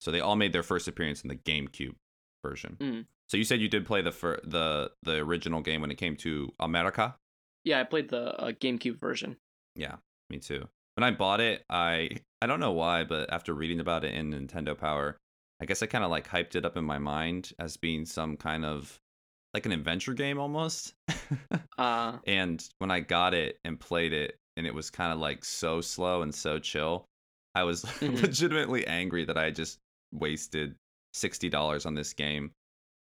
So 0.00 0.10
they 0.10 0.20
all 0.20 0.36
made 0.36 0.52
their 0.52 0.62
first 0.62 0.88
appearance 0.88 1.22
in 1.22 1.28
the 1.28 1.36
GameCube 1.36 1.94
version. 2.42 2.76
Mm. 2.80 3.04
So 3.28 3.36
you 3.36 3.44
said 3.44 3.60
you 3.60 3.68
did 3.68 3.84
play 3.84 4.00
the 4.00 4.12
fir- 4.12 4.40
the 4.44 4.90
the 5.02 5.16
original 5.16 5.60
game 5.60 5.80
when 5.82 5.90
it 5.90 5.96
came 5.96 6.16
to 6.16 6.52
America. 6.58 7.16
Yeah, 7.64 7.80
I 7.80 7.84
played 7.84 8.08
the 8.08 8.34
uh, 8.40 8.52
GameCube 8.52 8.98
version. 8.98 9.36
Yeah, 9.76 9.96
me 10.30 10.38
too. 10.38 10.68
When 10.96 11.04
I 11.04 11.10
bought 11.10 11.40
it, 11.40 11.64
I 11.68 12.10
I 12.40 12.46
don't 12.46 12.60
know 12.60 12.72
why, 12.72 13.04
but 13.04 13.32
after 13.32 13.54
reading 13.54 13.80
about 13.80 14.04
it 14.04 14.14
in 14.14 14.30
Nintendo 14.30 14.76
Power, 14.78 15.16
I 15.60 15.64
guess 15.66 15.82
I 15.82 15.86
kind 15.86 16.04
of 16.04 16.10
like 16.10 16.28
hyped 16.28 16.54
it 16.54 16.64
up 16.64 16.76
in 16.76 16.84
my 16.84 16.98
mind 16.98 17.52
as 17.58 17.76
being 17.76 18.04
some 18.04 18.36
kind 18.36 18.64
of 18.64 18.98
like 19.54 19.66
an 19.66 19.72
adventure 19.72 20.14
game 20.14 20.38
almost. 20.38 20.94
Uh, 21.78 22.18
and 22.26 22.68
when 22.78 22.90
I 22.90 22.98
got 22.98 23.34
it 23.34 23.58
and 23.64 23.78
played 23.78 24.12
it 24.12 24.34
and 24.56 24.66
it 24.66 24.74
was 24.74 24.90
kind 24.90 25.12
of 25.12 25.20
like 25.20 25.44
so 25.44 25.80
slow 25.80 26.22
and 26.22 26.34
so 26.34 26.58
chill, 26.58 27.04
I 27.54 27.62
was 27.62 27.84
Mhm. 28.00 28.20
legitimately 28.20 28.84
angry 28.88 29.24
that 29.24 29.38
I 29.38 29.52
just 29.52 29.78
wasted 30.12 30.74
$60 31.14 31.86
on 31.86 31.94
this 31.94 32.12
game. 32.14 32.50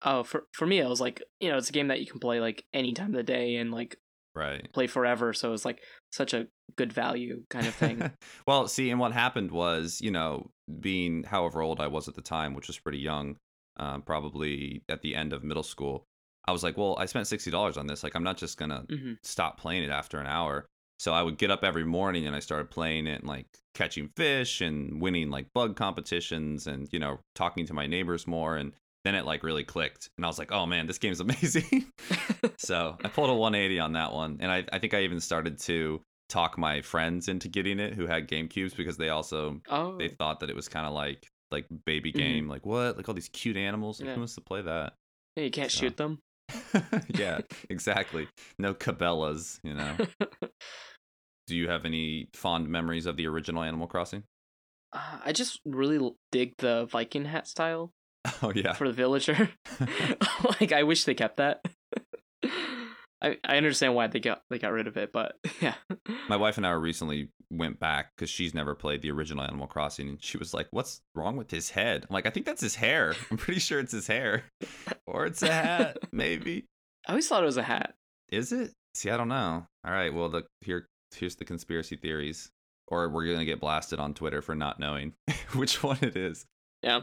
oh, 0.04 0.22
for 0.22 0.44
for 0.54 0.66
me, 0.66 0.80
I 0.80 0.88
was 0.88 1.02
like, 1.02 1.22
you 1.38 1.50
know, 1.50 1.58
it's 1.58 1.68
a 1.68 1.72
game 1.72 1.88
that 1.88 2.00
you 2.00 2.06
can 2.06 2.18
play 2.18 2.40
like 2.40 2.64
any 2.72 2.94
time 2.94 3.08
of 3.10 3.16
the 3.16 3.22
day 3.22 3.56
and 3.56 3.70
like 3.70 3.96
Right. 4.34 4.72
play 4.72 4.86
forever. 4.86 5.32
So 5.32 5.52
it's 5.52 5.64
like 5.64 5.82
such 6.10 6.34
a 6.34 6.46
good 6.76 6.92
value 6.92 7.42
kind 7.50 7.66
of 7.66 7.74
thing. 7.74 8.10
well, 8.46 8.66
see, 8.68 8.90
and 8.90 8.98
what 8.98 9.12
happened 9.12 9.50
was, 9.50 10.00
you 10.00 10.10
know, 10.10 10.50
being 10.80 11.24
however 11.24 11.60
old 11.62 11.80
I 11.80 11.88
was 11.88 12.08
at 12.08 12.14
the 12.14 12.22
time, 12.22 12.54
which 12.54 12.68
was 12.68 12.78
pretty 12.78 12.98
young, 12.98 13.36
um, 13.76 14.02
probably 14.02 14.82
at 14.88 15.02
the 15.02 15.14
end 15.14 15.32
of 15.32 15.44
middle 15.44 15.62
school, 15.62 16.04
I 16.46 16.52
was 16.52 16.62
like, 16.62 16.76
well, 16.76 16.96
I 16.98 17.06
spent 17.06 17.26
sixty 17.26 17.50
dollars 17.50 17.76
on 17.76 17.86
this. 17.86 18.02
Like, 18.02 18.14
I'm 18.14 18.24
not 18.24 18.36
just 18.38 18.58
gonna 18.58 18.86
hmm 18.88 19.14
stop 19.22 19.58
playing 19.60 19.84
it 19.84 19.90
after 19.90 20.18
an 20.18 20.26
hour. 20.26 20.66
So 20.98 21.12
I 21.12 21.22
would 21.22 21.36
get 21.36 21.50
up 21.50 21.64
every 21.64 21.84
morning 21.84 22.26
and 22.26 22.36
I 22.36 22.38
started 22.38 22.70
playing 22.70 23.08
it 23.08 23.20
and 23.20 23.28
like 23.28 23.46
catching 23.74 24.08
fish 24.16 24.60
and 24.60 25.00
winning 25.02 25.30
like 25.30 25.52
bug 25.52 25.74
competitions 25.76 26.66
and 26.68 26.88
you 26.92 27.00
know 27.00 27.18
talking 27.34 27.66
to 27.66 27.74
my 27.74 27.86
neighbors 27.88 28.26
more 28.26 28.56
and 28.56 28.72
then 29.04 29.14
it 29.14 29.24
like 29.24 29.42
really 29.42 29.64
clicked 29.64 30.10
and 30.16 30.24
I 30.24 30.28
was 30.28 30.38
like, 30.38 30.52
oh 30.52 30.66
man, 30.66 30.86
this 30.86 30.98
game's 30.98 31.20
amazing. 31.26 31.90
so 32.58 32.96
I 33.04 33.08
pulled 33.08 33.30
a 33.30 33.34
180 33.34 33.78
on 33.80 33.92
that 33.94 34.12
one 34.12 34.38
and 34.40 34.50
I, 34.50 34.64
I 34.72 34.78
think 34.78 34.94
I 34.94 35.02
even 35.02 35.20
started 35.20 35.58
to 35.60 36.00
talk 36.28 36.56
my 36.56 36.80
friends 36.82 37.28
into 37.28 37.48
getting 37.48 37.78
it 37.78 37.94
who 37.94 38.06
had 38.06 38.26
Game 38.28 38.48
Cubes 38.48 38.72
because 38.74 38.96
they 38.96 39.08
also 39.10 39.60
Oh, 39.68 39.98
they 39.98 40.08
thought 40.08 40.40
that 40.40 40.50
it 40.50 40.56
was 40.56 40.68
kind 40.68 40.86
of 40.86 40.92
like 40.92 41.26
like 41.50 41.66
baby 41.84 42.12
Mhm. 42.12 42.16
game 42.16 42.48
like 42.48 42.64
what 42.64 42.96
like 42.96 43.06
all 43.08 43.14
these 43.14 43.28
cute 43.28 43.56
animals 43.58 44.00
like, 44.00 44.06
Yeah. 44.08 44.14
who 44.14 44.20
wants 44.20 44.34
to 44.36 44.40
play 44.40 44.62
that 44.62 44.94
yeah, 45.36 45.44
you 45.44 45.50
can't 45.50 45.70
so- 45.70 45.80
shoot 45.80 45.96
them. 45.98 46.18
yeah 47.08 47.40
exactly 47.70 48.28
no 48.58 48.74
cabela's 48.74 49.58
you 49.62 49.72
know 49.74 49.96
do 51.46 51.56
you 51.56 51.68
have 51.68 51.84
any 51.84 52.28
fond 52.34 52.68
memories 52.68 53.06
of 53.06 53.16
the 53.16 53.26
original 53.26 53.62
animal 53.62 53.86
crossing 53.86 54.22
Uh, 54.92 55.18
I 55.24 55.32
just 55.32 55.60
really 55.64 56.12
dig 56.30 56.52
the 56.58 56.86
Viking 56.86 57.24
hat 57.24 57.46
style 57.46 57.90
oh 58.42 58.52
yeah 58.54 58.72
for 58.74 58.86
the 58.86 58.94
villager. 58.94 59.50
like, 60.60 60.72
I 60.72 60.82
wish 60.82 61.04
they 61.04 61.14
kept 61.14 61.36
that. 61.36 61.64
I 63.22 63.38
I 63.44 63.56
understand 63.56 63.94
why 63.94 64.06
they 64.06 64.20
got 64.20 64.42
they 64.50 64.58
got 64.58 64.72
rid 64.72 64.86
of 64.86 64.96
it, 64.96 65.12
but 65.12 65.36
yeah. 65.60 65.74
my 66.28 66.36
wife 66.36 66.56
and 66.56 66.66
i 66.66 66.70
recently 66.70 67.30
went 67.50 67.78
back 67.78 68.10
because 68.16 68.30
she's 68.30 68.54
never 68.54 68.74
played 68.74 69.02
the 69.02 69.10
original 69.10 69.44
animal 69.44 69.66
crossing 69.66 70.08
and 70.08 70.24
she 70.24 70.38
was 70.38 70.54
like 70.54 70.66
what's 70.70 71.02
wrong 71.14 71.36
with 71.36 71.50
his 71.50 71.68
head 71.68 72.06
i'm 72.08 72.14
like 72.14 72.24
i 72.24 72.30
think 72.30 72.46
that's 72.46 72.62
his 72.62 72.76
hair 72.76 73.14
i'm 73.30 73.36
pretty 73.36 73.60
sure 73.60 73.78
it's 73.78 73.92
his 73.92 74.06
hair 74.06 74.44
or 75.06 75.26
it's 75.26 75.42
a 75.42 75.52
hat 75.52 75.98
maybe 76.12 76.64
I 77.06 77.12
always 77.12 77.26
thought 77.28 77.42
it 77.42 77.46
was 77.46 77.56
a 77.56 77.62
hat. 77.62 77.94
Is 78.30 78.52
it? 78.52 78.72
See, 78.94 79.10
I 79.10 79.16
don't 79.16 79.28
know. 79.28 79.66
All 79.84 79.92
right, 79.92 80.12
well, 80.12 80.28
the 80.28 80.44
here 80.60 80.86
here's 81.14 81.36
the 81.36 81.44
conspiracy 81.44 81.96
theories, 81.96 82.50
or 82.88 83.08
we're 83.08 83.26
gonna 83.26 83.44
get 83.44 83.60
blasted 83.60 83.98
on 83.98 84.14
Twitter 84.14 84.40
for 84.40 84.54
not 84.54 84.78
knowing 84.78 85.14
which 85.54 85.82
one 85.82 85.98
it 86.00 86.16
is. 86.16 86.46
Yeah. 86.82 87.00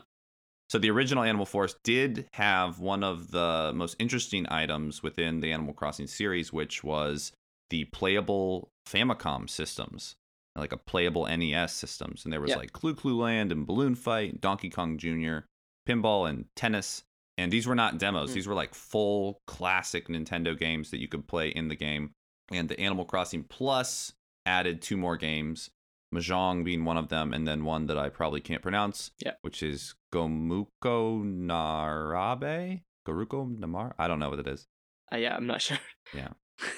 So 0.70 0.78
the 0.78 0.92
original 0.92 1.24
Animal 1.24 1.46
Forest 1.48 1.78
did 1.84 2.28
have 2.34 2.80
one 2.80 3.04
of 3.04 3.32
the 3.32 3.72
most 3.74 3.96
interesting 3.98 4.46
items 4.50 5.02
within 5.02 5.40
the 5.40 5.52
Animal 5.52 5.74
Crossing 5.74 6.06
series, 6.08 6.54
which 6.54 6.84
was 6.84 7.32
the 7.72 7.86
playable 7.86 8.70
Famicom 8.88 9.50
systems, 9.50 10.16
like 10.56 10.72
a 10.72 10.78
playable 10.78 11.26
NES 11.26 11.74
systems, 11.74 12.24
and 12.24 12.32
there 12.32 12.42
was 12.42 12.56
like 12.56 12.72
Clu 12.72 12.94
Clu 12.94 13.18
Land 13.20 13.52
and 13.52 13.66
Balloon 13.66 13.96
Fight, 13.96 14.40
Donkey 14.42 14.70
Kong 14.70 14.98
Jr., 14.98 15.40
Pinball 15.88 16.30
and 16.30 16.46
Tennis. 16.56 17.04
And 17.38 17.52
these 17.52 17.66
were 17.66 17.76
not 17.76 17.98
demos; 17.98 18.32
Mm. 18.32 18.34
these 18.34 18.48
were 18.48 18.54
like 18.54 18.74
full 18.76 19.40
classic 19.48 20.08
Nintendo 20.08 20.58
games 20.58 20.92
that 20.92 21.00
you 21.00 21.08
could 21.08 21.28
play 21.28 21.50
in 21.50 21.68
the 21.70 21.76
game. 21.76 22.12
And 22.52 22.68
the 22.70 22.80
Animal 22.80 23.06
Crossing 23.06 23.44
Plus 23.44 24.14
added 24.46 24.82
two 24.82 24.98
more 24.98 25.18
games, 25.18 25.70
Mahjong 26.14 26.64
being 26.64 26.86
one 26.86 26.98
of 26.98 27.10
them, 27.10 27.34
and 27.34 27.48
then 27.48 27.64
one 27.66 27.86
that 27.88 27.98
I 27.98 28.10
probably 28.10 28.42
can't 28.42 28.62
pronounce, 28.62 29.12
Yeah. 29.24 29.34
which 29.42 29.62
is 29.62 29.96
Gomuko 30.14 31.24
Narabe, 31.24 32.82
Goruko 33.08 33.58
Namar. 33.60 33.96
I 34.00 34.08
don't 34.08 34.20
know 34.20 34.30
what 34.30 34.40
it 34.40 34.48
is. 34.48 34.68
Uh, 35.12 35.18
yeah, 35.18 35.36
I'm 35.36 35.48
not 35.48 35.62
sure. 35.68 35.78
Yeah. 36.14 36.30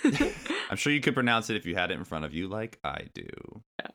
I'm 0.70 0.78
sure 0.78 0.94
you 0.94 1.02
could 1.02 1.14
pronounce 1.16 1.50
it 1.50 1.56
if 1.56 1.66
you 1.66 1.76
had 1.76 1.92
it 1.92 1.98
in 1.98 2.04
front 2.04 2.26
of 2.26 2.34
you, 2.34 2.48
like 2.48 2.80
I 2.84 3.08
do. 3.14 3.28
Yeah. 3.80 3.88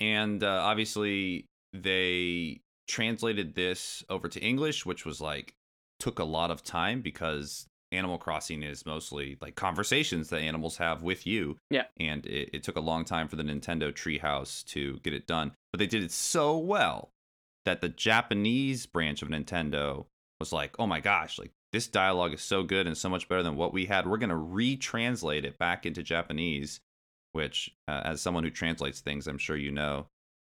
And 0.00 0.42
uh, 0.44 0.60
obviously, 0.62 1.48
they 1.72 2.60
translated 2.88 3.54
this 3.54 4.04
over 4.08 4.28
to 4.28 4.40
English, 4.40 4.84
which 4.86 5.04
was 5.04 5.20
like 5.20 5.54
took 5.98 6.18
a 6.18 6.24
lot 6.24 6.50
of 6.50 6.62
time 6.62 7.00
because 7.00 7.66
Animal 7.94 8.18
Crossing 8.18 8.62
is 8.62 8.86
mostly 8.86 9.38
like 9.40 9.54
conversations 9.54 10.28
that 10.28 10.40
animals 10.40 10.76
have 10.78 11.02
with 11.02 11.26
you. 11.26 11.56
Yeah. 11.70 11.84
And 11.98 12.26
it, 12.26 12.50
it 12.52 12.62
took 12.62 12.76
a 12.76 12.80
long 12.80 13.04
time 13.04 13.28
for 13.28 13.36
the 13.36 13.42
Nintendo 13.42 13.92
Treehouse 13.92 14.64
to 14.66 14.98
get 15.02 15.14
it 15.14 15.26
done, 15.26 15.52
but 15.72 15.78
they 15.78 15.86
did 15.86 16.02
it 16.02 16.12
so 16.12 16.58
well 16.58 17.10
that 17.64 17.80
the 17.80 17.88
Japanese 17.88 18.86
branch 18.86 19.22
of 19.22 19.28
Nintendo 19.28 20.06
was 20.38 20.52
like, 20.52 20.74
"Oh 20.78 20.86
my 20.86 21.00
gosh, 21.00 21.38
like 21.38 21.52
this 21.72 21.86
dialogue 21.86 22.34
is 22.34 22.42
so 22.42 22.62
good 22.62 22.86
and 22.86 22.96
so 22.96 23.08
much 23.08 23.28
better 23.28 23.42
than 23.42 23.56
what 23.56 23.72
we 23.72 23.86
had. 23.86 24.06
We're 24.06 24.18
gonna 24.18 24.34
retranslate 24.34 25.44
it 25.44 25.58
back 25.58 25.86
into 25.86 26.02
Japanese." 26.02 26.80
Which, 27.32 27.74
uh, 27.88 28.02
as 28.04 28.20
someone 28.20 28.44
who 28.44 28.50
translates 28.50 29.00
things, 29.00 29.26
I'm 29.26 29.38
sure 29.38 29.56
you 29.56 29.72
know, 29.72 30.06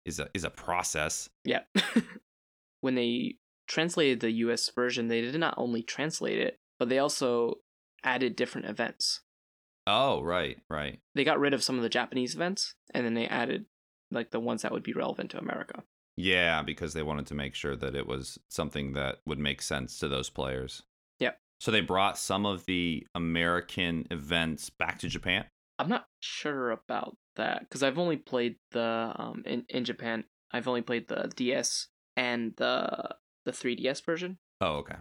is 0.05 0.19
a 0.19 0.29
is 0.34 0.43
a 0.43 0.50
process. 0.50 1.29
Yeah. 1.43 1.62
when 2.81 2.96
they 2.96 3.36
translated 3.67 4.19
the 4.19 4.31
US 4.31 4.69
version, 4.69 5.08
they 5.08 5.22
did 5.22 5.39
not 5.39 5.55
only 5.58 5.81
translate 5.84 6.39
it, 6.39 6.60
but 6.79 6.89
they 6.89 6.98
also 6.98 7.55
added 8.03 8.36
different 8.36 8.67
events. 8.67 9.21
Oh, 9.86 10.21
right, 10.21 10.57
right. 10.69 11.00
They 11.15 11.24
got 11.24 11.39
rid 11.39 11.53
of 11.53 11.63
some 11.63 11.75
of 11.75 11.83
the 11.83 11.89
Japanese 11.89 12.36
events 12.36 12.75
and 12.93 13.05
then 13.05 13.13
they 13.13 13.27
added 13.27 13.65
like 14.12 14.31
the 14.31 14.39
ones 14.39 14.62
that 14.62 14.71
would 14.71 14.83
be 14.83 14.93
relevant 14.93 15.31
to 15.31 15.39
America. 15.39 15.83
Yeah, 16.15 16.63
because 16.63 16.93
they 16.93 17.03
wanted 17.03 17.27
to 17.27 17.36
make 17.36 17.55
sure 17.55 17.75
that 17.75 17.95
it 17.95 18.07
was 18.07 18.38
something 18.50 18.93
that 18.93 19.17
would 19.25 19.39
make 19.39 19.62
sense 19.62 20.00
to 20.00 20.07
those 20.07 20.29
players. 20.29 20.83
Yep. 21.19 21.38
So 21.59 21.71
they 21.71 21.81
brought 21.81 22.17
some 22.17 22.45
of 22.45 22.65
the 22.65 23.05
American 23.15 24.05
events 24.12 24.69
back 24.69 25.00
to 25.00 25.07
Japan. 25.07 25.45
I'm 25.77 25.89
not 25.89 26.07
sure 26.19 26.71
about 26.71 27.15
that 27.38 27.62
because 27.62 27.83
I've 27.83 27.98
only 27.98 28.17
played 28.17 28.57
the 28.71 29.13
um 29.15 29.43
in, 29.45 29.65
in 29.69 29.86
Japan. 29.86 30.25
I've 30.51 30.67
only 30.67 30.81
played 30.81 31.07
the 31.07 31.31
DS 31.36 31.88
and 32.17 32.53
the 32.57 33.15
the 33.45 33.51
3DS 33.51 34.03
version. 34.03 34.38
Oh, 34.62 34.77
okay. 34.79 34.95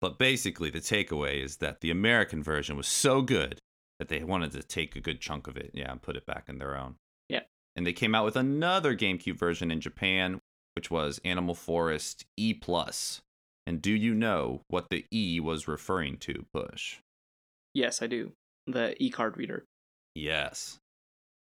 But 0.00 0.18
basically, 0.18 0.70
the 0.70 0.80
takeaway 0.80 1.42
is 1.42 1.56
that 1.56 1.80
the 1.80 1.90
American 1.90 2.42
version 2.42 2.76
was 2.76 2.86
so 2.86 3.22
good 3.22 3.60
that 3.98 4.08
they 4.08 4.22
wanted 4.22 4.52
to 4.52 4.62
take 4.62 4.94
a 4.94 5.00
good 5.00 5.20
chunk 5.20 5.46
of 5.46 5.56
it, 5.56 5.70
yeah, 5.72 5.90
and 5.90 6.02
put 6.02 6.16
it 6.16 6.26
back 6.26 6.48
in 6.48 6.58
their 6.58 6.76
own. 6.76 6.96
Yeah. 7.28 7.42
And 7.74 7.86
they 7.86 7.92
came 7.92 8.14
out 8.14 8.24
with 8.24 8.36
another 8.36 8.94
GameCube 8.94 9.38
version 9.38 9.70
in 9.70 9.80
Japan, 9.80 10.40
which 10.74 10.90
was 10.90 11.20
Animal 11.24 11.54
Forest 11.54 12.26
E 12.36 12.52
Plus. 12.52 13.22
And 13.66 13.82
do 13.82 13.90
you 13.90 14.14
know 14.14 14.62
what 14.68 14.90
the 14.90 15.06
E 15.12 15.40
was 15.40 15.66
referring 15.66 16.18
to, 16.18 16.44
Push? 16.54 16.98
Yes, 17.74 18.00
I 18.00 18.06
do. 18.06 18.32
The 18.66 18.94
e 19.02 19.10
card 19.10 19.36
reader. 19.36 19.64
Yes. 20.14 20.78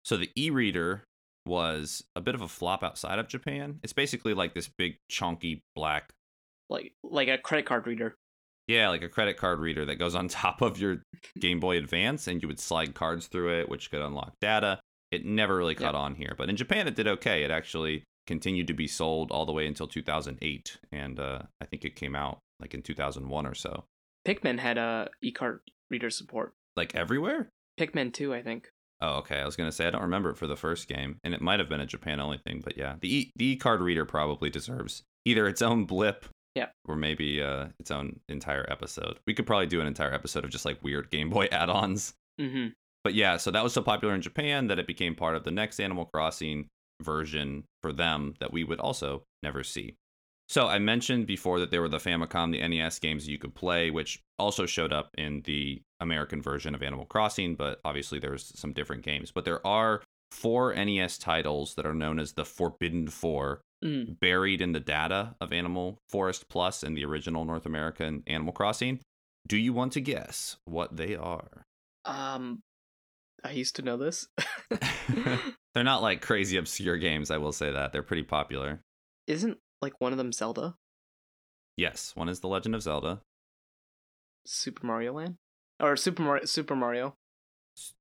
So 0.06 0.16
the 0.18 0.30
e-reader 0.36 1.04
was 1.46 2.04
a 2.16 2.22
bit 2.22 2.36
of 2.36 2.42
a 2.42 2.48
flop 2.48 2.84
outside 2.84 3.20
of 3.20 3.28
Japan. 3.28 3.80
It's 3.84 3.94
basically 3.94 4.34
like 4.34 4.54
this 4.54 4.68
big 4.68 4.98
chunky 5.10 5.62
black 5.76 6.12
Like 6.70 6.94
like 7.04 7.28
a 7.28 7.38
credit 7.38 7.66
card 7.66 7.88
reader. 7.88 8.16
Yeah, 8.70 8.90
like 8.90 9.02
a 9.02 9.10
credit 9.10 9.36
card 9.36 9.60
reader 9.60 9.84
that 9.86 9.96
goes 9.98 10.16
on 10.16 10.28
top 10.30 10.62
of 10.62 10.80
your 10.80 11.02
Game 11.40 11.60
Boy 11.60 11.78
Advance 11.78 12.28
and 12.28 12.42
you 12.42 12.48
would 12.48 12.60
slide 12.60 12.94
cards 12.94 13.28
through 13.28 13.60
it 13.60 13.68
which 13.68 13.90
could 13.92 14.02
unlock 14.02 14.34
data. 14.40 14.80
It 15.12 15.26
never 15.26 15.58
really 15.58 15.74
caught 15.74 15.96
on 15.96 16.14
here, 16.14 16.36
but 16.38 16.50
in 16.50 16.56
Japan 16.56 16.88
it 16.88 16.96
did 16.96 17.08
okay. 17.08 17.44
It 17.44 17.50
actually 17.50 18.04
continued 18.28 18.68
to 18.68 18.76
be 18.76 18.88
sold 18.88 19.32
all 19.32 19.48
the 19.48 19.52
way 19.52 19.66
until 19.66 19.88
2008 19.88 20.78
and 20.92 21.20
uh, 21.20 21.40
I 21.60 21.66
think 21.66 21.84
it 21.84 21.96
came 21.96 22.16
out 22.16 22.38
like 22.60 22.76
in 22.76 22.84
2001 22.84 23.46
or 23.48 23.56
so. 23.56 23.86
Pikmin 24.28 24.60
had 24.60 24.78
a 24.78 25.10
e 25.24 25.32
card 25.32 25.62
reader 25.90 26.12
support. 26.12 26.54
Like 26.76 26.94
everywhere? 26.94 27.50
Pikmin 27.80 28.14
2, 28.14 28.34
I 28.36 28.44
think. 28.44 28.70
Oh, 29.02 29.18
okay. 29.20 29.40
I 29.40 29.46
was 29.46 29.56
gonna 29.56 29.72
say 29.72 29.88
I 29.88 29.90
don't 29.90 30.04
remember 30.04 30.30
it 30.32 30.38
for 30.38 30.46
the 30.46 30.58
first 30.58 30.88
game, 30.88 31.20
and 31.24 31.34
it 31.34 31.42
might 31.42 31.60
have 31.60 31.70
been 31.70 31.80
a 31.80 31.86
Japan 31.86 32.20
only 32.20 32.38
thing. 32.38 32.62
But 32.64 32.78
yeah, 32.78 32.96
the 33.00 33.16
e- 33.16 33.32
the 33.36 33.46
e 33.54 33.56
card 33.56 33.82
reader 33.82 34.06
probably 34.06 34.50
deserves 34.50 35.04
either 35.26 35.48
its 35.48 35.62
own 35.62 35.86
blip, 35.86 36.26
Yeah. 36.60 36.68
or 36.88 36.96
maybe 36.96 37.42
uh, 37.42 37.68
its 37.80 37.92
own 37.92 38.20
entire 38.30 38.66
episode. 38.70 39.20
We 39.26 39.34
could 39.34 39.48
probably 39.48 39.68
do 39.68 39.82
an 39.82 39.88
entire 39.88 40.14
episode 40.14 40.44
of 40.44 40.52
just 40.52 40.66
like 40.66 40.84
weird 40.84 41.10
Game 41.10 41.30
Boy 41.30 41.46
add-ons. 41.52 42.14
Mm-hmm. 42.40 42.68
But 43.04 43.14
yeah, 43.14 43.38
so 43.38 43.52
that 43.52 43.64
was 43.64 43.74
so 43.74 43.82
popular 43.82 44.14
in 44.14 44.22
Japan 44.22 44.68
that 44.68 44.80
it 44.80 44.88
became 44.88 45.16
part 45.16 45.36
of 45.36 45.44
the 45.44 45.52
next 45.52 45.80
Animal 45.80 46.06
Crossing 46.14 46.68
version 47.02 47.64
for 47.82 47.94
them 47.94 48.36
that 48.40 48.52
we 48.52 48.64
would 48.64 48.80
also 48.80 49.24
never 49.42 49.64
see. 49.64 49.96
So 50.50 50.68
I 50.68 50.80
mentioned 50.80 51.28
before 51.28 51.60
that 51.60 51.70
there 51.70 51.82
were 51.82 51.90
the 51.90 51.98
Famicom, 51.98 52.52
the 52.52 52.68
NES 52.68 52.98
games 53.00 53.28
you 53.28 53.38
could 53.38 53.54
play, 53.54 53.92
which 53.92 54.20
also 54.40 54.66
showed 54.66 54.92
up 54.92 55.12
in 55.18 55.42
the 55.46 55.82
American 56.00 56.42
version 56.42 56.74
of 56.74 56.82
Animal 56.82 57.06
Crossing, 57.06 57.56
but 57.56 57.80
obviously 57.86 58.20
there's 58.20 58.52
some 58.56 58.74
different 58.74 59.04
games. 59.04 59.32
But 59.32 59.46
there 59.46 59.66
are 59.66 60.02
four 60.32 60.74
NES 60.74 61.20
titles 61.20 61.76
that 61.76 61.86
are 61.86 61.94
known 61.94 62.20
as 62.20 62.34
the 62.34 62.46
Forbidden 62.46 63.08
Four, 63.10 63.62
Mm. 63.84 64.20
buried 64.20 64.62
in 64.62 64.74
the 64.74 64.80
data 64.82 65.36
of 65.40 65.54
Animal 65.54 66.00
Forest 66.10 66.50
Plus 66.50 66.84
and 66.84 66.98
the 66.98 67.06
original 67.06 67.46
North 67.46 67.66
American 67.66 68.24
Animal 68.28 68.52
Crossing. 68.52 69.00
Do 69.48 69.56
you 69.58 69.72
want 69.72 69.94
to 69.94 70.02
guess 70.02 70.58
what 70.66 70.98
they 70.98 71.16
are? 71.16 71.64
Um, 72.04 72.60
I 73.44 73.52
used 73.52 73.78
to 73.78 73.82
know 73.82 73.96
this. 73.96 74.28
They're 75.74 75.84
not 75.84 76.02
like 76.02 76.22
crazy 76.22 76.58
obscure 76.58 76.98
games, 76.98 77.32
I 77.32 77.38
will 77.38 77.52
say 77.54 77.72
that. 77.72 77.94
They're 77.94 78.04
pretty 78.04 78.24
popular. 78.24 78.82
Isn't 79.28 79.58
like 79.82 79.94
one 80.00 80.12
of 80.12 80.18
them 80.18 80.34
Zelda? 80.34 80.76
Yes, 81.78 82.12
one 82.16 82.28
is 82.28 82.42
The 82.42 82.48
Legend 82.50 82.76
of 82.76 82.82
Zelda. 82.82 83.22
Super 84.46 84.86
Mario 84.86 85.14
Land? 85.14 85.36
Or 85.80 85.96
Super 85.96 86.24
Mario 86.24 86.46
Super 86.46 86.76
Mario. 86.76 87.16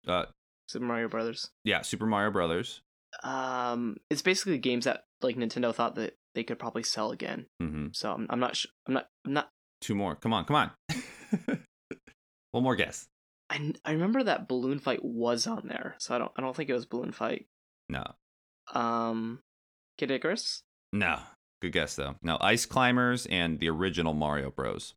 Uh, 0.06 0.25
Super 0.68 0.85
Mario 0.87 1.08
Brothers. 1.08 1.50
yeah, 1.64 1.82
Super 1.82 2.06
Mario 2.06 2.30
Brothers. 2.32 2.80
Um 3.23 3.97
it's 4.11 4.23
basically 4.23 4.58
games 4.58 4.85
that 4.85 5.04
like 5.22 5.37
Nintendo 5.37 5.75
thought 5.75 5.94
that 5.96 6.14
they 6.34 6.44
could 6.44 6.58
probably 6.58 6.82
sell 6.82 7.10
again. 7.10 7.46
hmm 7.60 7.87
So 7.92 8.12
I'm, 8.12 8.26
I'm 8.30 8.40
not 8.40 8.56
sh- 8.56 8.66
I'm 8.87 8.94
not 8.94 9.08
I'm 9.26 9.32
not 9.32 9.48
Two 9.80 9.94
more. 9.94 10.16
Come 10.16 10.32
on, 10.32 10.44
come 10.44 10.56
on. 10.56 10.70
one 12.50 12.64
more 12.64 12.76
guess. 12.76 13.06
I, 13.50 13.72
I 13.84 13.92
remember 13.92 14.22
that 14.25 14.48
balloon 14.48 14.78
fight 14.78 15.04
was 15.04 15.46
on 15.46 15.68
there. 15.68 15.94
So 15.98 16.14
I 16.14 16.18
don't 16.18 16.32
I 16.37 16.40
don't 16.42 16.54
think 16.54 16.68
it 16.70 16.75
was 16.75 16.87
balloon 16.87 17.12
fight. 17.12 17.46
No, 17.88 18.04
Um 18.75 19.40
Kid 19.98 20.10
Icarus? 20.10 20.62
no. 20.92 21.18
Good 21.60 21.72
guess 21.72 21.96
though. 21.96 22.14
No, 22.22 22.38
Ice 22.40 22.66
Climbers 22.66 23.26
and 23.26 23.58
the 23.58 23.68
original 23.68 24.14
Mario 24.14 24.50
Bros. 24.52 24.94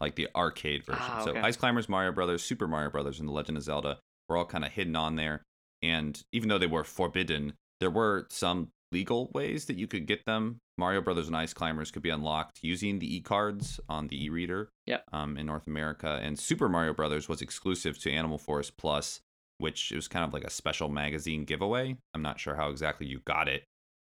Like 0.00 0.16
the 0.16 0.28
arcade 0.36 0.84
version. 0.84 1.00
Ah, 1.02 1.22
So. 1.24 1.34
Ice 1.36 1.56
Climbers, 1.56 1.88
Mario 1.88 2.12
Brothers, 2.12 2.42
Super 2.42 2.68
Mario 2.68 2.90
Brothers, 2.90 3.20
and 3.20 3.28
The 3.28 3.32
Legend 3.32 3.56
of 3.56 3.62
Zelda 3.64 4.00
were 4.28 4.36
all 4.36 4.44
kind 4.44 4.66
of 4.66 4.72
hidden 4.72 4.96
on 4.96 5.16
there. 5.16 5.42
And 5.82 6.20
even 6.32 6.50
though 6.50 6.58
they 6.58 6.66
were 6.66 6.84
forbidden, 6.84 7.54
there 7.80 7.90
were 7.90 8.26
some 8.28 8.68
legal 8.94 9.30
ways 9.34 9.64
that 9.66 9.76
you 9.76 9.86
could 9.86 10.06
get 10.06 10.24
them. 10.24 10.58
Mario 10.78 11.00
Brothers 11.02 11.26
and 11.28 11.36
Ice 11.36 11.52
Climbers 11.52 11.90
could 11.90 12.02
be 12.02 12.10
unlocked 12.10 12.60
using 12.62 12.98
the 12.98 13.16
e-cards 13.16 13.78
on 13.88 14.08
the 14.08 14.24
e-reader 14.24 14.70
Yep. 14.86 15.04
um, 15.12 15.36
in 15.36 15.46
North 15.46 15.66
America. 15.66 16.18
And 16.22 16.38
Super 16.38 16.68
Mario 16.68 16.94
Brothers 16.94 17.28
was 17.28 17.42
exclusive 17.42 17.98
to 18.00 18.10
Animal 18.10 18.38
Forest 18.38 18.76
Plus, 18.78 19.20
which 19.58 19.92
it 19.92 19.96
was 19.96 20.08
kind 20.08 20.24
of 20.24 20.32
like 20.32 20.44
a 20.44 20.50
special 20.50 20.88
magazine 20.88 21.44
giveaway. 21.44 21.96
I'm 22.14 22.22
not 22.22 22.40
sure 22.40 22.54
how 22.54 22.70
exactly 22.70 23.06
you 23.06 23.20
got 23.24 23.48
it, 23.48 23.64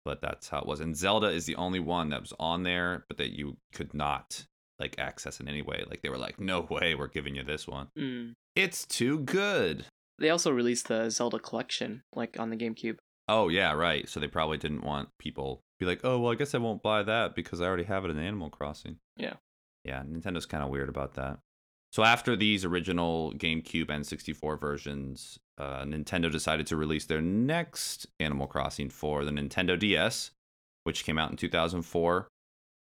but 0.05 0.21
that's 0.21 0.49
how 0.49 0.59
it 0.61 0.67
was. 0.67 0.81
And 0.81 0.97
Zelda 0.97 1.29
is 1.29 1.47
the 1.47 1.57
only 1.57 1.81
one 1.81 2.11
that 2.11 2.21
was 2.21 2.33
on 2.39 2.63
there, 2.63 3.05
but 3.09 3.19
that 3.19 3.37
you 3.37 3.57
could 3.73 3.93
not 3.95 4.45
like 4.79 4.99
access 4.99 5.41
in 5.41 5.49
any 5.49 5.63
way. 5.63 5.85
Like 5.89 6.03
they 6.03 6.09
were 6.11 6.19
like, 6.19 6.39
no 6.41 6.61
way, 6.71 6.95
we're 6.95 7.09
giving 7.09 7.35
you 7.37 7.43
this 7.45 7.67
one. 7.67 7.89
Mm. 7.99 8.33
It's 8.57 8.85
too 8.87 9.19
good. 9.21 9.87
They 10.19 10.31
also 10.31 10.51
released 10.53 10.87
the 10.89 11.11
Zelda 11.11 11.39
collection 11.41 12.03
like 12.15 12.39
on 12.39 12.51
the 12.51 12.57
GameCube. 12.57 12.97
Oh 13.29 13.49
yeah, 13.49 13.73
right. 13.73 14.09
So 14.09 14.21
they 14.21 14.29
probably 14.29 14.59
didn't 14.59 14.85
want 14.85 15.09
people 15.19 15.63
be 15.79 15.87
like, 15.87 16.01
oh 16.05 16.19
well, 16.19 16.33
I 16.33 16.37
guess 16.37 16.55
I 16.55 16.59
won't 16.59 16.83
buy 16.83 17.03
that 17.03 17.35
because 17.35 17.61
I 17.61 17.67
already 17.67 17.85
have 17.85 18.05
it 18.05 18.11
in 18.11 18.19
Animal 18.19 18.51
Crossing. 18.51 18.99
Yeah. 19.17 19.35
Yeah, 19.85 20.03
Nintendo's 20.03 20.47
kind 20.47 20.65
of 20.65 20.71
weird 20.71 20.89
about 20.89 21.15
that. 21.15 21.39
So 21.93 22.03
after 22.03 22.35
these 22.35 22.65
original 22.65 23.33
GameCube 23.35 23.89
and 23.89 24.05
64 24.05 24.57
versions, 24.57 25.39
uh, 25.59 25.85
Nintendo 25.85 26.31
decided 26.31 26.67
to 26.69 26.77
release 26.77 27.05
their 27.05 27.21
next 27.21 28.07
Animal 28.19 28.47
Crossing 28.47 28.91
for 28.91 29.25
the 29.25 29.31
Nintendo 29.31 29.79
DS, 29.79 30.33
which 30.83 31.05
came 31.05 31.19
out 31.19 31.31
in 31.31 31.37
2004. 31.37 32.27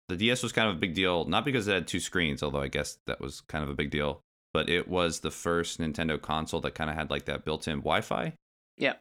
The 0.08 0.16
DS 0.16 0.42
was 0.42 0.52
kind 0.52 0.68
of 0.68 0.76
a 0.76 0.78
big 0.78 0.94
deal, 0.94 1.24
not 1.24 1.44
because 1.44 1.66
it 1.66 1.72
had 1.74 1.88
two 1.88 2.00
screens, 2.00 2.42
although 2.42 2.60
I 2.60 2.68
guess 2.68 2.98
that 3.06 3.20
was 3.20 3.40
kind 3.40 3.64
of 3.64 3.70
a 3.70 3.74
big 3.74 3.90
deal, 3.90 4.20
but 4.52 4.68
it 4.68 4.86
was 4.86 5.20
the 5.20 5.30
first 5.30 5.80
Nintendo 5.80 6.20
console 6.20 6.60
that 6.60 6.74
kind 6.74 6.90
of 6.90 6.96
had 6.96 7.10
like 7.10 7.24
that 7.24 7.44
built-in 7.44 7.78
Wi-Fi. 7.78 8.34
Yeah. 8.76 8.94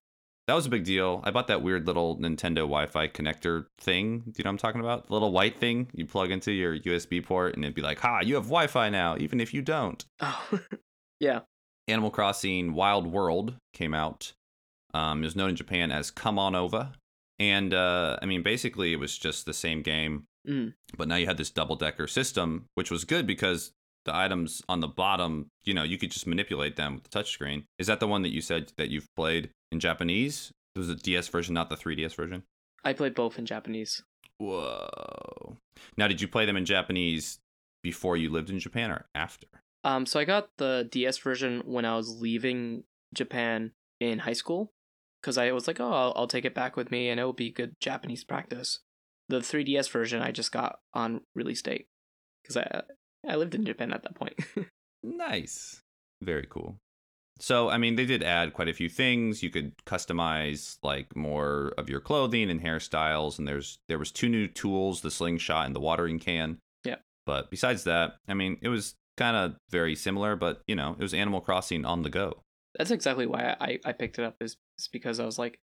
That 0.47 0.55
was 0.55 0.65
a 0.65 0.69
big 0.69 0.83
deal. 0.83 1.21
I 1.23 1.31
bought 1.31 1.47
that 1.47 1.61
weird 1.61 1.87
little 1.87 2.17
Nintendo 2.17 2.57
Wi-Fi 2.57 3.07
connector 3.09 3.67
thing. 3.79 4.19
Do 4.19 4.33
you 4.37 4.43
know 4.43 4.49
what 4.49 4.53
I'm 4.53 4.57
talking 4.57 4.81
about? 4.81 5.07
The 5.07 5.13
little 5.13 5.31
white 5.31 5.59
thing 5.59 5.87
you 5.93 6.05
plug 6.05 6.31
into 6.31 6.51
your 6.51 6.77
USB 6.79 7.23
port, 7.23 7.55
and 7.55 7.63
it'd 7.63 7.75
be 7.75 7.81
like, 7.81 7.99
"Ha, 7.99 8.21
you 8.21 8.35
have 8.35 8.45
Wi-Fi 8.45 8.89
now, 8.89 9.15
even 9.17 9.39
if 9.39 9.53
you 9.53 9.61
don't." 9.61 10.03
Oh. 10.21 10.59
yeah. 11.19 11.41
Animal 11.87 12.09
Crossing 12.11 12.73
Wild 12.73 13.07
World 13.07 13.55
came 13.73 13.93
out. 13.93 14.33
Um, 14.93 15.21
it 15.21 15.25
was 15.25 15.35
known 15.35 15.49
in 15.49 15.55
Japan 15.55 15.91
as 15.91 16.11
Come 16.11 16.37
On 16.37 16.55
Over, 16.55 16.91
and 17.39 17.73
uh, 17.73 18.17
I 18.21 18.25
mean, 18.25 18.43
basically, 18.43 18.91
it 18.93 18.97
was 18.99 19.17
just 19.17 19.45
the 19.45 19.53
same 19.53 19.81
game, 19.81 20.25
Mm. 20.47 20.73
but 20.97 21.07
now 21.07 21.15
you 21.17 21.27
had 21.27 21.37
this 21.37 21.51
double-decker 21.51 22.07
system, 22.07 22.65
which 22.73 22.89
was 22.89 23.03
good 23.05 23.27
because 23.27 23.71
the 24.05 24.15
items 24.15 24.63
on 24.67 24.79
the 24.79 24.87
bottom, 24.87 25.49
you 25.65 25.73
know, 25.75 25.83
you 25.83 25.99
could 25.99 26.09
just 26.09 26.25
manipulate 26.25 26.75
them 26.77 26.95
with 26.95 27.03
the 27.03 27.09
touchscreen. 27.09 27.65
Is 27.77 27.85
that 27.85 27.99
the 27.99 28.07
one 28.07 28.23
that 28.23 28.33
you 28.33 28.41
said 28.41 28.71
that 28.77 28.89
you've 28.89 29.07
played 29.15 29.51
in 29.71 29.79
Japanese? 29.79 30.51
It 30.75 30.79
was 30.79 30.87
the 30.87 30.95
DS 30.95 31.27
version, 31.27 31.53
not 31.53 31.69
the 31.69 31.75
3DS 31.75 32.15
version. 32.15 32.43
I 32.83 32.93
played 32.93 33.15
both 33.15 33.37
in 33.37 33.45
Japanese. 33.45 34.03
Whoa. 34.37 35.57
Now, 35.97 36.07
did 36.07 36.21
you 36.21 36.27
play 36.27 36.45
them 36.45 36.57
in 36.57 36.65
Japanese 36.65 37.39
before 37.83 38.17
you 38.17 38.29
lived 38.29 38.49
in 38.49 38.59
Japan 38.59 38.91
or 38.91 39.05
after? 39.13 39.47
Um, 39.83 40.05
so 40.05 40.19
I 40.19 40.25
got 40.25 40.49
the 40.57 40.87
DS 40.91 41.17
version 41.17 41.63
when 41.65 41.85
I 41.85 41.95
was 41.95 42.21
leaving 42.21 42.83
Japan 43.13 43.71
in 43.99 44.19
high 44.19 44.33
school, 44.33 44.71
because 45.21 45.37
I 45.37 45.51
was 45.51 45.67
like, 45.67 45.79
oh, 45.79 45.91
I'll, 45.91 46.13
I'll 46.15 46.27
take 46.27 46.45
it 46.45 46.55
back 46.55 46.75
with 46.75 46.91
me, 46.91 47.09
and 47.09 47.19
it 47.19 47.23
will 47.23 47.33
be 47.33 47.51
good 47.51 47.75
Japanese 47.79 48.23
practice. 48.23 48.79
The 49.29 49.39
3DS 49.39 49.89
version 49.89 50.21
I 50.21 50.31
just 50.31 50.51
got 50.51 50.79
on 50.93 51.21
release 51.35 51.61
date, 51.61 51.87
because 52.41 52.57
I 52.57 52.83
I 53.27 53.35
lived 53.35 53.55
in 53.55 53.65
Japan 53.65 53.93
at 53.93 54.03
that 54.03 54.15
point. 54.15 54.35
Nice. 55.03 55.81
Very 56.21 56.45
cool. 56.47 56.77
So, 57.41 57.69
I 57.69 57.79
mean, 57.79 57.95
they 57.95 58.05
did 58.05 58.21
add 58.21 58.53
quite 58.53 58.69
a 58.69 58.73
few 58.73 58.87
things. 58.87 59.41
You 59.41 59.49
could 59.49 59.75
customize 59.85 60.77
like 60.83 61.15
more 61.15 61.73
of 61.77 61.89
your 61.89 61.99
clothing 61.99 62.51
and 62.51 62.61
hairstyles, 62.61 63.39
and 63.39 63.47
there's 63.47 63.79
there 63.89 63.97
was 63.97 64.11
two 64.11 64.29
new 64.29 64.47
tools, 64.47 65.01
the 65.01 65.09
slingshot 65.09 65.65
and 65.65 65.75
the 65.75 65.79
watering 65.79 66.19
can. 66.19 66.59
Yeah. 66.83 66.97
But 67.25 67.49
besides 67.49 67.83
that, 67.85 68.13
I 68.27 68.35
mean, 68.35 68.57
it 68.61 68.69
was 68.69 68.93
kind 69.17 69.35
of 69.35 69.55
very 69.71 69.95
similar, 69.95 70.35
but 70.35 70.61
you 70.67 70.75
know, 70.75 70.95
it 70.97 71.01
was 71.01 71.15
Animal 71.15 71.41
Crossing 71.41 71.83
on 71.83 72.03
the 72.03 72.11
go. 72.11 72.41
That's 72.77 72.91
exactly 72.91 73.25
why 73.25 73.55
I, 73.59 73.79
I 73.83 73.91
picked 73.91 74.19
it 74.19 74.23
up 74.23 74.35
is, 74.39 74.55
is 74.79 74.87
because 74.87 75.19
I 75.19 75.25
was 75.25 75.39
like, 75.39 75.59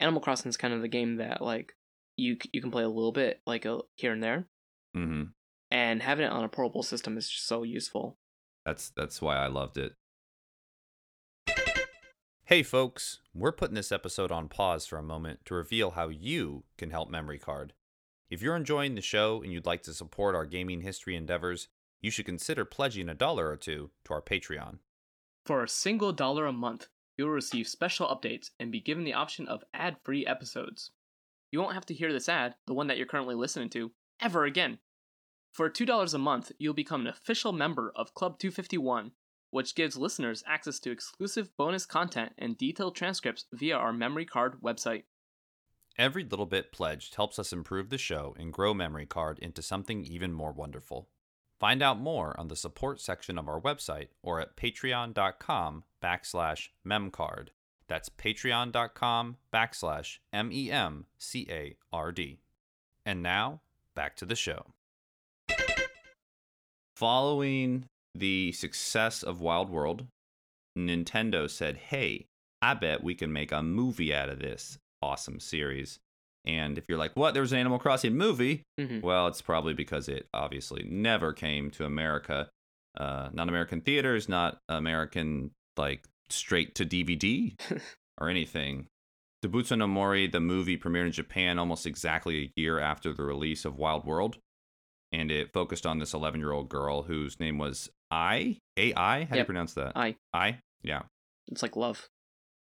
Animal 0.00 0.22
Crossing 0.22 0.48
is 0.48 0.56
kind 0.56 0.72
of 0.72 0.80
the 0.80 0.88
game 0.88 1.16
that 1.16 1.42
like 1.42 1.74
you 2.16 2.38
you 2.52 2.62
can 2.62 2.70
play 2.70 2.84
a 2.84 2.88
little 2.88 3.12
bit 3.12 3.40
like 3.46 3.66
a, 3.66 3.80
here 3.96 4.12
and 4.12 4.22
there, 4.22 4.46
hmm 4.94 5.24
and 5.70 6.02
having 6.02 6.24
it 6.24 6.32
on 6.32 6.44
a 6.44 6.48
portable 6.48 6.82
system 6.82 7.16
is 7.18 7.28
just 7.28 7.46
so 7.46 7.62
useful. 7.62 8.16
That's 8.64 8.90
that's 8.96 9.20
why 9.20 9.36
I 9.36 9.48
loved 9.48 9.76
it. 9.76 9.92
Hey 12.48 12.62
folks, 12.62 13.18
we're 13.34 13.52
putting 13.52 13.74
this 13.74 13.92
episode 13.92 14.32
on 14.32 14.48
pause 14.48 14.86
for 14.86 14.96
a 14.96 15.02
moment 15.02 15.40
to 15.44 15.54
reveal 15.54 15.90
how 15.90 16.08
you 16.08 16.64
can 16.78 16.88
help 16.88 17.10
Memory 17.10 17.38
Card. 17.38 17.74
If 18.30 18.40
you're 18.40 18.56
enjoying 18.56 18.94
the 18.94 19.02
show 19.02 19.42
and 19.42 19.52
you'd 19.52 19.66
like 19.66 19.82
to 19.82 19.92
support 19.92 20.34
our 20.34 20.46
gaming 20.46 20.80
history 20.80 21.14
endeavors, 21.14 21.68
you 22.00 22.10
should 22.10 22.24
consider 22.24 22.64
pledging 22.64 23.10
a 23.10 23.14
dollar 23.14 23.50
or 23.50 23.58
two 23.58 23.90
to 24.06 24.14
our 24.14 24.22
Patreon. 24.22 24.78
For 25.44 25.62
a 25.62 25.68
single 25.68 26.10
dollar 26.10 26.46
a 26.46 26.52
month, 26.54 26.88
you'll 27.18 27.28
receive 27.28 27.68
special 27.68 28.08
updates 28.08 28.48
and 28.58 28.72
be 28.72 28.80
given 28.80 29.04
the 29.04 29.12
option 29.12 29.46
of 29.46 29.62
ad-free 29.74 30.24
episodes. 30.24 30.92
You 31.52 31.60
won't 31.60 31.74
have 31.74 31.84
to 31.84 31.94
hear 31.94 32.14
this 32.14 32.30
ad, 32.30 32.54
the 32.66 32.72
one 32.72 32.86
that 32.86 32.96
you're 32.96 33.06
currently 33.06 33.34
listening 33.34 33.68
to, 33.72 33.92
ever 34.22 34.46
again. 34.46 34.78
For 35.52 35.68
$2 35.68 36.14
a 36.14 36.18
month, 36.18 36.52
you'll 36.58 36.72
become 36.72 37.02
an 37.02 37.08
official 37.08 37.52
member 37.52 37.92
of 37.94 38.14
Club 38.14 38.38
251, 38.38 39.10
which 39.50 39.74
gives 39.74 39.96
listeners 39.96 40.44
access 40.46 40.78
to 40.80 40.90
exclusive 40.90 41.56
bonus 41.56 41.86
content 41.86 42.32
and 42.38 42.58
detailed 42.58 42.94
transcripts 42.94 43.46
via 43.52 43.76
our 43.76 43.92
memory 43.92 44.24
card 44.24 44.60
website. 44.62 45.04
Every 45.98 46.22
little 46.22 46.46
bit 46.46 46.70
pledged 46.70 47.16
helps 47.16 47.40
us 47.40 47.52
improve 47.52 47.90
the 47.90 47.98
show 47.98 48.36
and 48.38 48.52
grow 48.52 48.72
Memory 48.72 49.06
Card 49.06 49.40
into 49.40 49.62
something 49.62 50.04
even 50.04 50.32
more 50.32 50.52
wonderful. 50.52 51.08
Find 51.58 51.82
out 51.82 51.98
more 51.98 52.38
on 52.38 52.46
the 52.46 52.54
support 52.54 53.00
section 53.00 53.36
of 53.36 53.48
our 53.48 53.60
website 53.60 54.08
or 54.22 54.40
at 54.40 54.56
patreon.com 54.56 55.82
backslash 56.00 56.68
memcard. 56.86 57.48
That's 57.88 58.08
patreon.com 58.08 59.38
backslash 59.52 60.18
M 60.32 60.52
E 60.52 60.70
M 60.70 61.06
C 61.18 61.48
A 61.50 61.76
R 61.92 62.12
D. 62.12 62.38
And 63.04 63.20
now, 63.20 63.62
back 63.96 64.14
to 64.16 64.24
the 64.24 64.36
show. 64.36 64.66
Following 66.94 67.86
the 68.14 68.52
success 68.52 69.22
of 69.22 69.40
Wild 69.40 69.70
World, 69.70 70.06
Nintendo 70.76 71.48
said, 71.50 71.76
hey, 71.76 72.26
I 72.62 72.74
bet 72.74 73.02
we 73.02 73.14
can 73.14 73.32
make 73.32 73.52
a 73.52 73.62
movie 73.62 74.14
out 74.14 74.28
of 74.28 74.38
this 74.38 74.78
awesome 75.02 75.40
series. 75.40 75.98
And 76.44 76.78
if 76.78 76.84
you're 76.88 76.98
like, 76.98 77.14
what? 77.14 77.34
There 77.34 77.42
was 77.42 77.52
an 77.52 77.58
Animal 77.58 77.78
Crossing 77.78 78.16
movie? 78.16 78.62
Mhm. 78.80 79.02
Well, 79.02 79.26
it's 79.26 79.42
probably 79.42 79.74
because 79.74 80.08
it 80.08 80.26
obviously 80.32 80.84
never 80.88 81.32
came 81.32 81.70
to 81.72 81.84
America. 81.84 82.48
Uh, 82.96 83.28
not 83.32 83.48
American 83.48 83.80
theaters, 83.80 84.28
not 84.28 84.58
American, 84.68 85.50
like, 85.76 86.04
straight 86.30 86.74
to 86.76 86.84
DVD 86.86 87.54
or 88.18 88.28
anything. 88.28 88.86
Dobutsu 89.44 89.78
no 89.78 89.86
Mori, 89.86 90.26
the 90.26 90.40
movie, 90.40 90.76
premiered 90.76 91.06
in 91.06 91.12
Japan 91.12 91.58
almost 91.58 91.86
exactly 91.86 92.44
a 92.56 92.60
year 92.60 92.80
after 92.80 93.12
the 93.12 93.22
release 93.22 93.64
of 93.64 93.76
Wild 93.76 94.04
World. 94.04 94.38
And 95.12 95.30
it 95.30 95.52
focused 95.52 95.86
on 95.86 95.98
this 96.00 96.12
11 96.12 96.40
year 96.40 96.52
old 96.52 96.68
girl 96.68 97.02
whose 97.02 97.38
name 97.38 97.58
was 97.58 97.88
I? 98.10 98.58
A-I? 98.78 99.24
How 99.24 99.34
do 99.34 99.38
you 99.38 99.44
pronounce 99.44 99.74
that? 99.74 99.92
I. 99.96 100.16
I? 100.32 100.58
Yeah. 100.82 101.02
It's 101.48 101.62
like 101.62 101.76
love. 101.76 102.08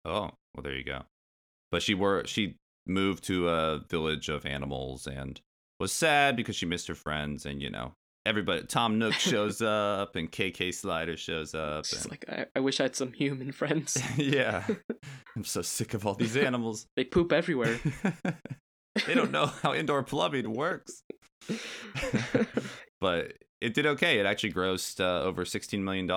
Oh, 0.05 0.31
well, 0.55 0.62
there 0.62 0.76
you 0.76 0.85
go. 0.85 1.03
But 1.70 1.83
she 1.83 1.94
were 1.94 2.24
she 2.26 2.57
moved 2.87 3.24
to 3.24 3.48
a 3.48 3.81
village 3.88 4.29
of 4.29 4.44
animals 4.46 5.07
and 5.07 5.40
was 5.79 5.92
sad 5.92 6.37
because 6.37 6.57
she 6.57 6.66
missed 6.66 6.88
her 6.88 6.94
friends 6.94 7.46
and 7.46 7.62
you 7.62 7.70
know 7.70 7.92
everybody. 8.26 8.62
Tom 8.66 8.98
Nook 8.98 9.12
shows 9.18 9.62
up 9.62 10.16
and 10.16 10.31
KK 10.33 10.74
Slider 10.74 11.16
shows 11.16 11.55
up. 11.55 11.85
She's 11.87 12.03
and- 12.03 12.11
like, 12.11 12.24
I, 12.29 12.46
I 12.57 12.61
wish 12.61 12.81
I 12.81 12.85
had 12.85 12.96
some 12.96 13.12
human 13.12 13.53
friends. 13.53 13.96
yeah, 14.16 14.66
I'm 15.37 15.44
so 15.44 15.62
sick 15.62 15.94
of 15.94 16.07
all 16.07 16.14
these 16.14 16.37
animals. 16.37 16.87
they 16.96 17.05
poop 17.05 17.33
everywhere. 17.33 17.79
they 19.07 19.14
don't 19.14 19.31
know 19.31 19.46
how 19.46 19.74
indoor 19.74 20.03
plumbing 20.03 20.53
works. 20.53 21.03
But 23.01 23.35
it 23.61 23.75
did 23.75 23.87
okay. 23.87 24.19
It 24.19 24.27
actually 24.27 24.53
grossed 24.53 25.01
uh, 25.01 25.23
over 25.23 25.45
$16 25.45 25.81
million 25.81 26.11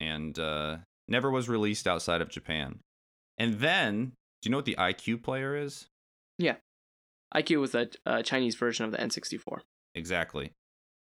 and 0.00 0.38
uh, 0.38 0.76
never 1.08 1.30
was 1.30 1.48
released 1.48 1.86
outside 1.86 2.20
of 2.20 2.28
Japan. 2.28 2.80
And 3.38 3.54
then, 3.60 4.12
do 4.42 4.48
you 4.48 4.50
know 4.50 4.58
what 4.58 4.66
the 4.66 4.76
iQue 4.78 5.22
player 5.22 5.56
is? 5.56 5.88
Yeah. 6.38 6.56
iQue 7.34 7.60
was 7.60 7.74
a, 7.74 7.88
a 8.06 8.22
Chinese 8.22 8.54
version 8.54 8.84
of 8.84 8.92
the 8.92 8.98
N64. 8.98 9.60
Exactly. 9.94 10.52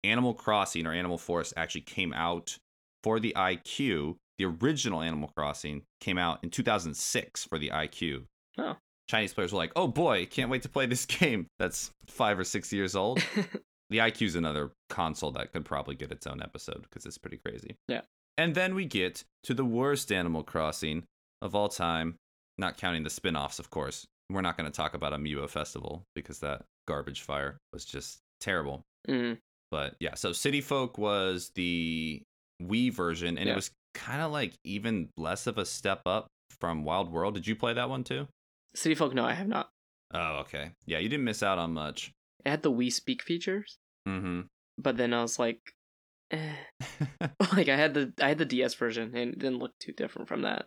Animal 0.03 0.33
Crossing 0.33 0.87
or 0.87 0.93
Animal 0.93 1.17
Forest 1.17 1.53
actually 1.55 1.81
came 1.81 2.13
out 2.13 2.57
for 3.03 3.19
the 3.19 3.33
iQue. 3.37 4.15
The 4.37 4.45
original 4.45 5.01
Animal 5.01 5.31
Crossing 5.35 5.83
came 5.99 6.17
out 6.17 6.39
in 6.43 6.49
2006 6.49 7.45
for 7.45 7.59
the 7.59 7.69
iQue. 7.69 8.23
Oh. 8.57 8.77
Chinese 9.07 9.33
players 9.33 9.51
were 9.51 9.57
like, 9.57 9.73
oh 9.75 9.87
boy, 9.87 10.25
can't 10.25 10.49
wait 10.49 10.63
to 10.63 10.69
play 10.69 10.85
this 10.85 11.05
game. 11.19 11.47
That's 11.59 11.91
five 12.07 12.39
or 12.39 12.43
six 12.43 12.71
years 12.73 12.95
old. 12.95 13.23
the 13.91 13.99
iQue 13.99 14.25
is 14.25 14.35
another 14.35 14.71
console 14.89 15.31
that 15.31 15.51
could 15.53 15.65
probably 15.65 15.93
get 15.95 16.11
its 16.11 16.25
own 16.25 16.41
episode 16.41 16.81
because 16.83 17.05
it's 17.05 17.17
pretty 17.19 17.37
crazy. 17.45 17.75
Yeah. 17.87 18.01
And 18.37 18.55
then 18.55 18.73
we 18.73 18.85
get 18.85 19.23
to 19.43 19.53
the 19.53 19.65
worst 19.65 20.11
Animal 20.11 20.43
Crossing 20.43 21.03
of 21.41 21.53
all 21.53 21.69
time, 21.69 22.15
not 22.57 22.77
counting 22.77 23.03
the 23.03 23.09
spin 23.09 23.35
offs, 23.35 23.59
of 23.59 23.69
course. 23.69 24.05
We're 24.31 24.41
not 24.41 24.57
going 24.57 24.71
to 24.71 24.75
talk 24.75 24.93
about 24.93 25.13
Amiibo 25.13 25.49
Festival 25.49 26.03
because 26.15 26.39
that 26.39 26.63
garbage 26.87 27.21
fire 27.21 27.57
was 27.73 27.83
just 27.85 28.19
terrible. 28.39 28.81
Mm. 29.07 29.37
But 29.69 29.95
yeah, 29.99 30.15
so 30.15 30.31
City 30.33 30.61
Folk 30.61 30.97
was 30.97 31.51
the 31.55 32.21
Wii 32.63 32.91
version, 32.93 33.37
and 33.37 33.47
Yeah. 33.47 33.53
it 33.53 33.55
was 33.55 33.71
kind 33.93 34.21
of 34.21 34.31
like 34.31 34.53
even 34.63 35.09
less 35.17 35.47
of 35.47 35.57
a 35.57 35.65
step 35.65 36.01
up 36.05 36.27
from 36.59 36.83
Wild 36.85 37.11
World. 37.11 37.33
Did 37.35 37.47
you 37.47 37.55
play 37.55 37.73
that 37.73 37.89
one 37.89 38.03
too? 38.05 38.27
City 38.75 38.95
Folk, 38.95 39.13
no, 39.13 39.25
I 39.25 39.33
have 39.33 39.47
not. 39.47 39.69
Oh, 40.13 40.39
okay. 40.41 40.71
Yeah, 40.85 40.99
you 40.99 41.09
didn't 41.09 41.25
miss 41.25 41.43
out 41.43 41.57
on 41.57 41.73
much. 41.73 42.11
It 42.45 42.49
had 42.49 42.63
the 42.63 42.71
Wii 42.71 42.91
Speak 42.91 43.21
features, 43.21 43.77
Mm-hmm. 44.07 44.41
but 44.77 44.97
then 44.97 45.13
I 45.13 45.21
was 45.21 45.37
like, 45.39 45.59
eh. 46.31 46.53
like 47.55 47.69
I 47.69 47.75
had 47.75 47.93
the 47.93 48.13
I 48.21 48.29
had 48.29 48.37
the 48.37 48.45
DS 48.45 48.73
version, 48.75 49.11
and 49.15 49.33
it 49.33 49.39
didn't 49.39 49.59
look 49.59 49.73
too 49.79 49.91
different 49.91 50.27
from 50.27 50.41
that. 50.43 50.65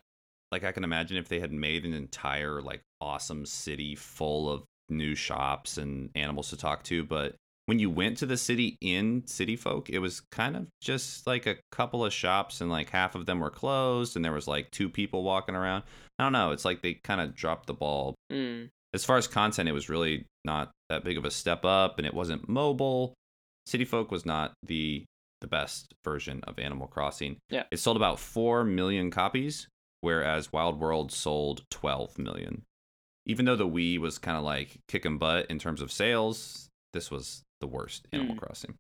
like 0.53 0.65
I 0.65 0.73
can 0.73 0.85
imagine 0.85 1.17
if 1.17 1.29
they 1.29 1.41
had 1.41 1.53
made 1.53 1.85
an 1.85 1.95
entire 1.95 2.63
like 2.63 2.83
awesome 3.01 3.45
city 3.47 3.95
full 3.97 4.49
of 4.51 4.63
new 4.89 5.15
shops 5.15 5.79
and 5.79 6.11
animals 6.15 6.51
to 6.51 6.57
talk 6.57 6.83
to, 6.85 7.03
but 7.05 7.35
when 7.67 7.79
you 7.79 7.89
went 7.89 8.19
to 8.19 8.27
the 8.27 8.37
city 8.37 8.77
in 8.83 9.27
City 9.27 9.57
Folk, 9.57 9.89
it 9.89 9.99
was 9.99 10.21
kind 10.31 10.55
of 10.55 10.67
just 10.83 11.27
like 11.27 11.47
a 11.47 11.57
couple 11.73 12.05
of 12.05 12.13
shops 12.13 12.61
and 12.61 12.71
like 12.71 12.91
half 12.91 13.15
of 13.15 13.25
them 13.25 13.41
were 13.41 13.51
closed 13.51 14.15
and 14.17 14.25
there 14.25 14.33
was 14.35 14.47
like 14.47 14.71
two 14.71 14.91
people 14.91 15.23
walking 15.25 15.55
around. 15.55 15.83
I 16.19 16.25
don't 16.25 16.33
know, 16.35 16.51
it's 16.53 16.67
like 16.67 16.83
they 16.83 16.95
kind 17.03 17.23
of 17.23 17.35
dropped 17.35 17.67
the 17.67 17.73
ball. 17.75 18.15
Mm. 18.31 18.69
As 18.95 19.05
far 19.05 19.17
as 19.19 19.27
content, 19.27 19.69
it 19.69 19.73
was 19.73 19.89
really 19.91 20.25
not 20.45 20.71
that 20.89 21.05
big 21.05 21.19
of 21.19 21.25
a 21.25 21.31
step 21.31 21.65
up 21.65 21.99
and 21.99 22.07
it 22.07 22.15
wasn't 22.15 22.49
mobile. 22.49 23.13
City 23.67 23.85
Folk 23.85 24.11
was 24.11 24.25
not 24.25 24.53
the 24.63 25.05
the 25.41 25.49
best 25.49 25.93
version 26.05 26.41
of 26.45 26.59
Animal 26.59 26.87
Crossing. 26.87 27.37
Yeah. 27.51 27.65
It 27.71 27.77
sold 27.79 27.99
about 27.99 28.19
4 28.19 28.65
million 28.65 29.11
copies, 29.11 29.67
whereas 30.01 30.51
Wild 30.53 30.81
World 30.81 31.13
sold 31.13 31.65
12 31.71 32.19
million. 32.19 32.63
Even 33.27 33.45
though 33.45 33.57
the 33.57 33.69
Wii 33.69 33.99
was 33.99 34.17
kind 34.17 34.39
of 34.39 34.45
like 34.45 34.79
kicking 34.89 35.19
butt 35.19 35.47
in 35.51 35.59
terms 35.59 35.83
of 35.83 35.93
sales, 35.93 36.69
this 36.95 37.11
was 37.11 37.43
the 37.61 37.67
worst 37.67 38.07
Animal 38.13 38.37
Mm. 38.37 38.39
Crossing. 38.39 38.75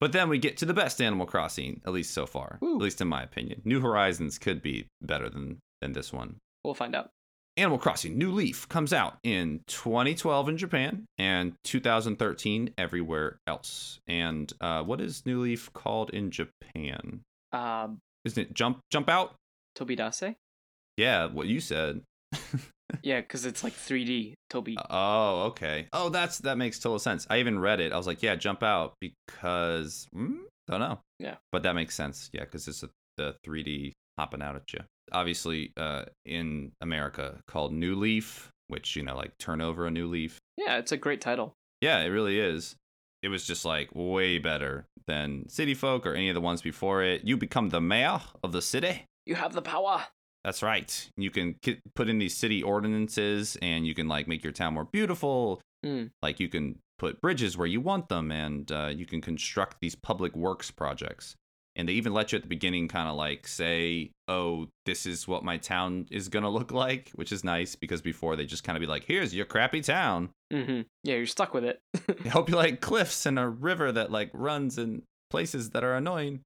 But 0.00 0.12
then 0.12 0.30
we 0.30 0.38
get 0.38 0.56
to 0.58 0.64
the 0.66 0.72
best 0.72 1.02
Animal 1.02 1.26
Crossing, 1.26 1.82
at 1.84 1.92
least 1.92 2.14
so 2.14 2.24
far, 2.24 2.56
Woo. 2.62 2.76
at 2.76 2.82
least 2.82 3.02
in 3.02 3.08
my 3.08 3.22
opinion. 3.22 3.60
New 3.64 3.80
Horizons 3.80 4.38
could 4.38 4.62
be 4.62 4.86
better 5.02 5.28
than 5.28 5.58
than 5.82 5.92
this 5.92 6.10
one. 6.12 6.36
We'll 6.64 6.72
find 6.74 6.94
out. 6.94 7.10
Animal 7.56 7.78
Crossing 7.78 8.16
New 8.16 8.30
Leaf 8.30 8.68
comes 8.68 8.92
out 8.92 9.18
in 9.22 9.60
2012 9.66 10.48
in 10.48 10.56
Japan 10.56 11.04
and 11.18 11.54
2013 11.64 12.72
everywhere 12.78 13.38
else. 13.46 13.98
And 14.06 14.52
uh, 14.60 14.82
what 14.82 15.00
is 15.00 15.26
New 15.26 15.40
Leaf 15.40 15.72
called 15.72 16.10
in 16.10 16.30
Japan? 16.30 17.22
Um, 17.52 17.98
Isn't 18.24 18.42
it 18.42 18.54
Jump 18.54 18.80
Jump 18.90 19.08
Out? 19.08 19.34
Tobidase. 19.76 20.36
Yeah, 20.96 21.26
what 21.26 21.46
you 21.46 21.60
said. 21.60 22.02
Yeah, 23.02 23.20
because 23.20 23.44
it's 23.46 23.62
like 23.62 23.72
3D. 23.72 24.34
Toby. 24.48 24.76
Oh, 24.90 25.42
okay. 25.44 25.86
Oh, 25.92 26.08
that's 26.08 26.38
that 26.38 26.58
makes 26.58 26.78
total 26.78 26.98
sense. 26.98 27.26
I 27.30 27.38
even 27.38 27.58
read 27.58 27.80
it. 27.80 27.92
I 27.92 27.96
was 27.96 28.06
like, 28.06 28.22
yeah, 28.22 28.34
Jump 28.34 28.62
Out 28.62 28.94
because 29.00 29.16
because 29.30 30.08
Don't 30.12 30.80
know. 30.80 31.00
Yeah. 31.18 31.36
But 31.52 31.62
that 31.62 31.74
makes 31.74 31.94
sense. 31.94 32.30
Yeah, 32.32 32.44
because 32.44 32.68
it's 32.68 32.82
a, 32.82 32.90
the 33.16 33.36
3D 33.46 33.92
hopping 34.20 34.42
out 34.42 34.54
at 34.54 34.70
you. 34.74 34.80
Obviously, 35.12 35.72
uh, 35.78 36.04
in 36.26 36.72
America 36.82 37.38
called 37.48 37.72
New 37.72 37.94
Leaf, 37.94 38.50
which, 38.68 38.96
you 38.96 39.02
know, 39.02 39.16
like 39.16 39.36
turn 39.38 39.62
over 39.62 39.86
a 39.86 39.90
new 39.90 40.06
leaf. 40.06 40.38
Yeah, 40.58 40.76
it's 40.76 40.92
a 40.92 40.98
great 40.98 41.22
title. 41.22 41.54
Yeah, 41.80 42.00
it 42.00 42.08
really 42.08 42.38
is. 42.38 42.76
It 43.22 43.28
was 43.28 43.46
just 43.46 43.64
like 43.64 43.88
way 43.94 44.38
better 44.38 44.84
than 45.06 45.48
City 45.48 45.72
Folk 45.74 46.04
or 46.04 46.14
any 46.14 46.28
of 46.28 46.34
the 46.34 46.40
ones 46.40 46.60
before 46.60 47.02
it. 47.02 47.24
You 47.24 47.38
become 47.38 47.70
the 47.70 47.80
mayor 47.80 48.20
of 48.44 48.52
the 48.52 48.60
city. 48.60 49.06
You 49.24 49.36
have 49.36 49.54
the 49.54 49.62
power. 49.62 50.04
That's 50.44 50.62
right. 50.62 51.10
You 51.16 51.30
can 51.30 51.56
ki- 51.62 51.80
put 51.94 52.08
in 52.08 52.18
these 52.18 52.36
city 52.36 52.62
ordinances 52.62 53.56
and 53.62 53.86
you 53.86 53.94
can 53.94 54.06
like 54.06 54.28
make 54.28 54.44
your 54.44 54.52
town 54.52 54.74
more 54.74 54.84
beautiful. 54.84 55.62
Mm. 55.84 56.10
Like 56.22 56.40
you 56.40 56.48
can 56.48 56.78
put 56.98 57.20
bridges 57.22 57.56
where 57.56 57.66
you 57.66 57.80
want 57.80 58.08
them 58.10 58.30
and 58.30 58.70
uh, 58.70 58.90
you 58.94 59.06
can 59.06 59.22
construct 59.22 59.78
these 59.80 59.94
public 59.94 60.36
works 60.36 60.70
projects. 60.70 61.34
And 61.76 61.88
they 61.88 61.92
even 61.92 62.12
let 62.12 62.32
you 62.32 62.36
at 62.36 62.42
the 62.42 62.48
beginning 62.48 62.88
kind 62.88 63.08
of 63.08 63.16
like 63.16 63.46
say, 63.46 64.10
oh, 64.28 64.68
this 64.86 65.06
is 65.06 65.28
what 65.28 65.44
my 65.44 65.56
town 65.56 66.06
is 66.10 66.28
going 66.28 66.42
to 66.48 66.48
look 66.48 66.72
like, 66.72 67.10
which 67.14 67.32
is 67.32 67.44
nice 67.44 67.76
because 67.76 68.02
before 68.02 68.36
they 68.36 68.44
just 68.44 68.64
kind 68.64 68.76
of 68.76 68.80
be 68.80 68.86
like, 68.86 69.04
here's 69.04 69.34
your 69.34 69.46
crappy 69.46 69.80
town. 69.80 70.30
hmm 70.52 70.82
Yeah, 71.04 71.16
you're 71.16 71.26
stuck 71.26 71.54
with 71.54 71.64
it. 71.64 71.80
I 72.24 72.28
hope 72.28 72.48
you 72.48 72.56
like 72.56 72.80
cliffs 72.80 73.26
and 73.26 73.38
a 73.38 73.48
river 73.48 73.92
that 73.92 74.10
like 74.10 74.30
runs 74.32 74.78
in 74.78 75.02
places 75.30 75.70
that 75.70 75.84
are 75.84 75.94
annoying. 75.94 76.40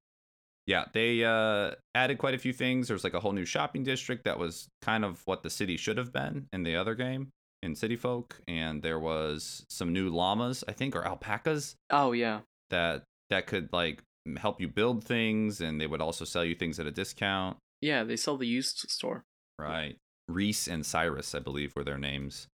Yeah, 0.67 0.85
they 0.93 1.25
uh, 1.25 1.73
added 1.95 2.19
quite 2.19 2.35
a 2.35 2.39
few 2.39 2.53
things. 2.53 2.89
There's 2.89 3.05
like 3.05 3.15
a 3.15 3.21
whole 3.21 3.33
new 3.33 3.45
shopping 3.45 3.85
district 3.85 4.25
that 4.25 4.39
was 4.39 4.69
kind 4.81 5.05
of 5.05 5.21
what 5.27 5.43
the 5.43 5.51
city 5.51 5.77
should 5.77 5.99
have 5.99 6.13
been 6.13 6.47
in 6.53 6.63
the 6.63 6.77
other 6.77 6.95
game 6.95 7.29
in 7.63 7.75
City 7.75 7.97
Folk, 7.97 8.41
and 8.47 8.83
there 8.83 8.99
was 8.99 9.65
some 9.69 9.93
new 9.93 10.09
llamas, 10.09 10.65
I 10.69 10.73
think, 10.73 10.95
or 10.95 11.05
alpacas 11.05 11.77
oh 11.91 12.13
yeah. 12.13 12.41
that 12.71 13.05
that 13.31 13.47
could 13.47 13.71
like 13.73 14.03
help 14.39 14.61
you 14.61 14.69
build 14.69 15.05
things, 15.05 15.61
and 15.61 15.81
they 15.81 15.87
would 15.87 16.01
also 16.01 16.25
sell 16.25 16.45
you 16.45 16.55
things 16.55 16.79
at 16.81 16.87
a 16.87 16.91
discount. 16.91 17.57
Yeah, 17.81 18.05
they 18.05 18.17
sell 18.17 18.37
the 18.37 18.47
used 18.47 18.87
store. 18.91 19.25
Right, 19.59 19.97
Reese 20.29 20.67
and 20.67 20.85
Cyrus, 20.85 21.35
I 21.35 21.39
believe, 21.41 21.75
were 21.77 21.85
their 21.85 21.99
names. 21.99 22.49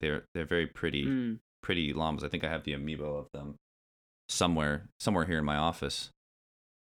They're 0.00 0.24
they're 0.34 0.44
very 0.44 0.66
pretty 0.66 1.06
Mm. 1.06 1.38
pretty 1.62 1.92
llamas. 1.92 2.24
I 2.24 2.28
think 2.28 2.42
I 2.44 2.48
have 2.48 2.64
the 2.64 2.72
amiibo 2.72 3.18
of 3.18 3.28
them 3.32 3.54
somewhere 4.28 4.88
somewhere 5.00 5.24
here 5.26 5.38
in 5.38 5.44
my 5.44 5.56
office. 5.56 6.10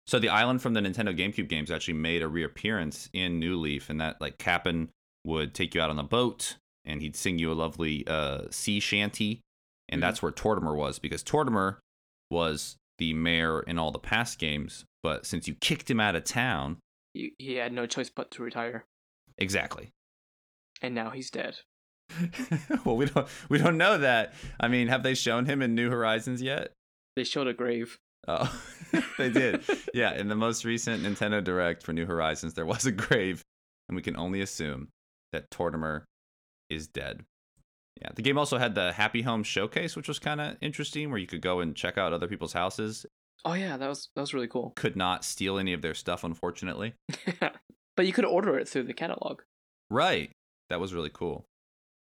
So 0.08 0.20
the 0.20 0.30
island 0.30 0.62
from 0.62 0.74
the 0.74 0.80
Nintendo 0.80 1.18
GameCube 1.18 1.50
games 1.50 1.70
actually 1.70 1.96
made 1.96 2.22
a 2.22 2.28
reappearance 2.28 3.10
in 3.14 3.40
New 3.40 3.58
Leaf, 3.58 3.90
and 3.90 4.00
that 4.02 4.20
like 4.22 4.38
Cap'n 4.38 4.90
would 5.26 5.54
take 5.54 5.76
you 5.76 5.82
out 5.82 5.90
on 5.90 6.00
a 6.00 6.04
boat, 6.04 6.56
and 6.86 7.02
he'd 7.02 7.16
sing 7.16 7.40
you 7.40 7.52
a 7.52 7.54
lovely 7.56 8.06
uh, 8.08 8.44
sea 8.50 8.80
shanty, 8.80 9.42
and 9.90 10.00
Mhm. 10.00 10.02
that's 10.02 10.22
where 10.22 10.32
Tortimer 10.32 10.76
was 10.76 11.00
because 11.00 11.24
Tortimer 11.24 11.80
was 12.30 12.78
the 12.98 13.14
mayor 13.14 13.62
in 13.62 13.78
all 13.78 13.92
the 13.92 14.00
past 14.00 14.40
games, 14.40 14.86
but 15.04 15.26
since 15.26 15.48
you 15.48 15.56
kicked 15.56 15.90
him 15.90 16.00
out 16.00 16.16
of 16.16 16.24
town, 16.24 16.78
He, 17.14 17.34
he 17.38 17.56
had 17.56 17.72
no 17.74 17.86
choice 17.86 18.10
but 18.10 18.32
to 18.32 18.44
retire, 18.44 18.86
exactly. 19.38 19.92
and 20.82 20.94
now 20.96 21.10
he's 21.12 21.30
dead. 21.30 21.58
well, 22.86 22.96
we 22.96 23.06
don't 23.06 23.28
we 23.50 23.58
don't 23.58 23.78
know 23.78 23.98
that. 23.98 24.34
I 24.60 24.68
mean, 24.70 24.88
have 24.88 25.04
they 25.04 25.14
shown 25.14 25.46
him 25.46 25.62
in 25.62 25.76
New 25.76 25.90
Horizons 25.90 26.42
yet? 26.42 26.72
They 27.16 27.24
showed 27.26 27.48
a 27.48 27.54
grave. 27.54 27.98
Oh, 28.28 28.52
they 29.18 29.30
did. 29.30 29.64
Yeah, 29.94 30.14
in 30.14 30.28
the 30.28 30.36
most 30.36 30.66
recent 30.66 31.04
Nintendo 31.04 31.44
Direct 31.44 31.84
for 31.84 31.94
New 31.94 32.06
Horizons, 32.06 32.54
there 32.54 32.66
was 32.66 32.86
a 32.86 32.92
grave, 32.92 33.42
and 33.90 33.96
we 33.96 34.02
can 34.02 34.16
only 34.18 34.42
assume 34.42 34.88
that 35.34 35.50
Tortimer 35.52 36.04
is 36.70 36.88
dead. 36.88 37.24
Yeah, 38.02 38.10
the 38.16 38.22
game 38.22 38.38
also 38.38 38.58
had 38.58 38.76
the 38.76 38.92
Happy 38.94 39.22
Home 39.24 39.44
Showcase, 39.44 39.96
which 39.96 40.08
was 40.08 40.20
kind 40.20 40.40
of 40.40 40.56
interesting, 40.62 41.10
where 41.10 41.20
you 41.20 41.28
could 41.28 41.42
go 41.42 41.60
and 41.62 41.76
check 41.76 41.98
out 41.98 42.14
other 42.14 42.28
people's 42.28 42.54
houses. 42.54 43.06
Oh 43.46 43.54
yeah, 43.54 43.78
that 43.78 43.88
was 43.88 44.10
that 44.16 44.22
was 44.22 44.34
really 44.34 44.48
cool. 44.48 44.74
Could 44.76 44.96
not 44.96 45.24
steal 45.24 45.58
any 45.58 45.74
of 45.74 45.82
their 45.82 45.94
stuff, 45.94 46.24
unfortunately. 46.24 46.94
but 47.96 48.06
you 48.06 48.14
could 48.14 48.26
order 48.26 48.58
it 48.58 48.68
through 48.68 48.84
the 48.84 48.94
catalog. 48.94 49.42
Right. 49.90 50.32
That 50.70 50.80
was 50.80 50.94
really 50.94 51.12
cool. 51.12 51.46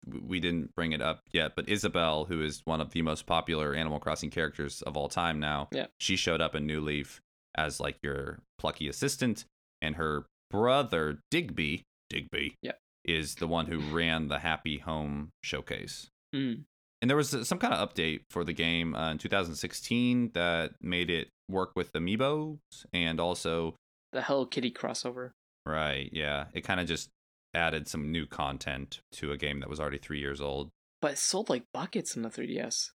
We 0.07 0.41
didn't 0.41 0.75
bring 0.75 0.93
it 0.93 1.01
up 1.03 1.21
yet, 1.33 1.53
but 1.57 1.69
Isabelle, 1.69 2.25
who 2.27 2.43
is 2.43 2.63
one 2.65 2.81
of 2.81 2.91
the 2.91 3.03
most 3.03 3.27
popular 3.27 3.75
Animal 3.75 4.01
Crossing 4.01 4.31
characters 4.31 4.83
of 4.83 4.97
all 4.97 5.09
time 5.09 5.39
now, 5.41 5.69
Yeah. 5.73 5.87
she 5.99 6.17
showed 6.17 6.41
up 6.41 6.55
in 6.55 6.67
New 6.67 6.81
Leaf 6.81 7.21
as 7.57 7.81
like 7.81 7.97
your 8.03 8.41
plucky 8.59 8.89
assistant, 8.89 9.45
and 9.81 9.97
her 9.97 10.27
brother 10.51 11.19
Digby, 11.31 11.83
Digby, 12.11 12.55
Yeah. 12.63 12.73
Is 13.05 13.37
the 13.37 13.47
one 13.47 13.67
who 13.67 13.79
ran 13.95 14.29
the 14.29 14.39
Happy 14.39 14.79
Home 14.79 15.31
showcase. 15.43 16.09
Mm. 16.35 16.65
And 17.03 17.11
there 17.11 17.17
was 17.17 17.37
some 17.47 17.59
kind 17.59 17.75
of 17.75 17.89
update 17.89 18.21
for 18.31 18.45
the 18.45 18.53
game 18.53 18.95
uh, 18.95 19.13
in 19.13 19.19
2016 19.19 20.31
that 20.35 20.73
made 20.81 21.11
it 21.11 21.29
work 21.51 21.73
with 21.77 21.93
amiibos 21.93 22.59
and 22.93 23.21
also 23.21 23.77
The 24.13 24.23
Hello 24.23 24.47
Kitty 24.47 24.71
crossover. 24.71 25.31
Right, 25.67 26.09
yeah. 26.13 26.47
It 26.55 26.63
kind 26.63 26.81
of 26.81 26.87
just 26.87 27.11
added 27.55 27.89
some 27.89 28.11
new 28.11 28.27
content 28.27 29.01
to 29.13 29.33
a 29.33 29.37
game 29.37 29.61
that 29.61 29.69
was 29.69 29.81
already 29.81 29.99
three 29.99 30.19
years 30.19 30.41
old. 30.41 30.71
But 31.01 31.13
it 31.13 31.19
sold 31.19 31.51
like 31.51 31.65
buckets 31.73 32.17
in 32.17 32.23
the 32.23 32.31
3DS. 32.31 32.91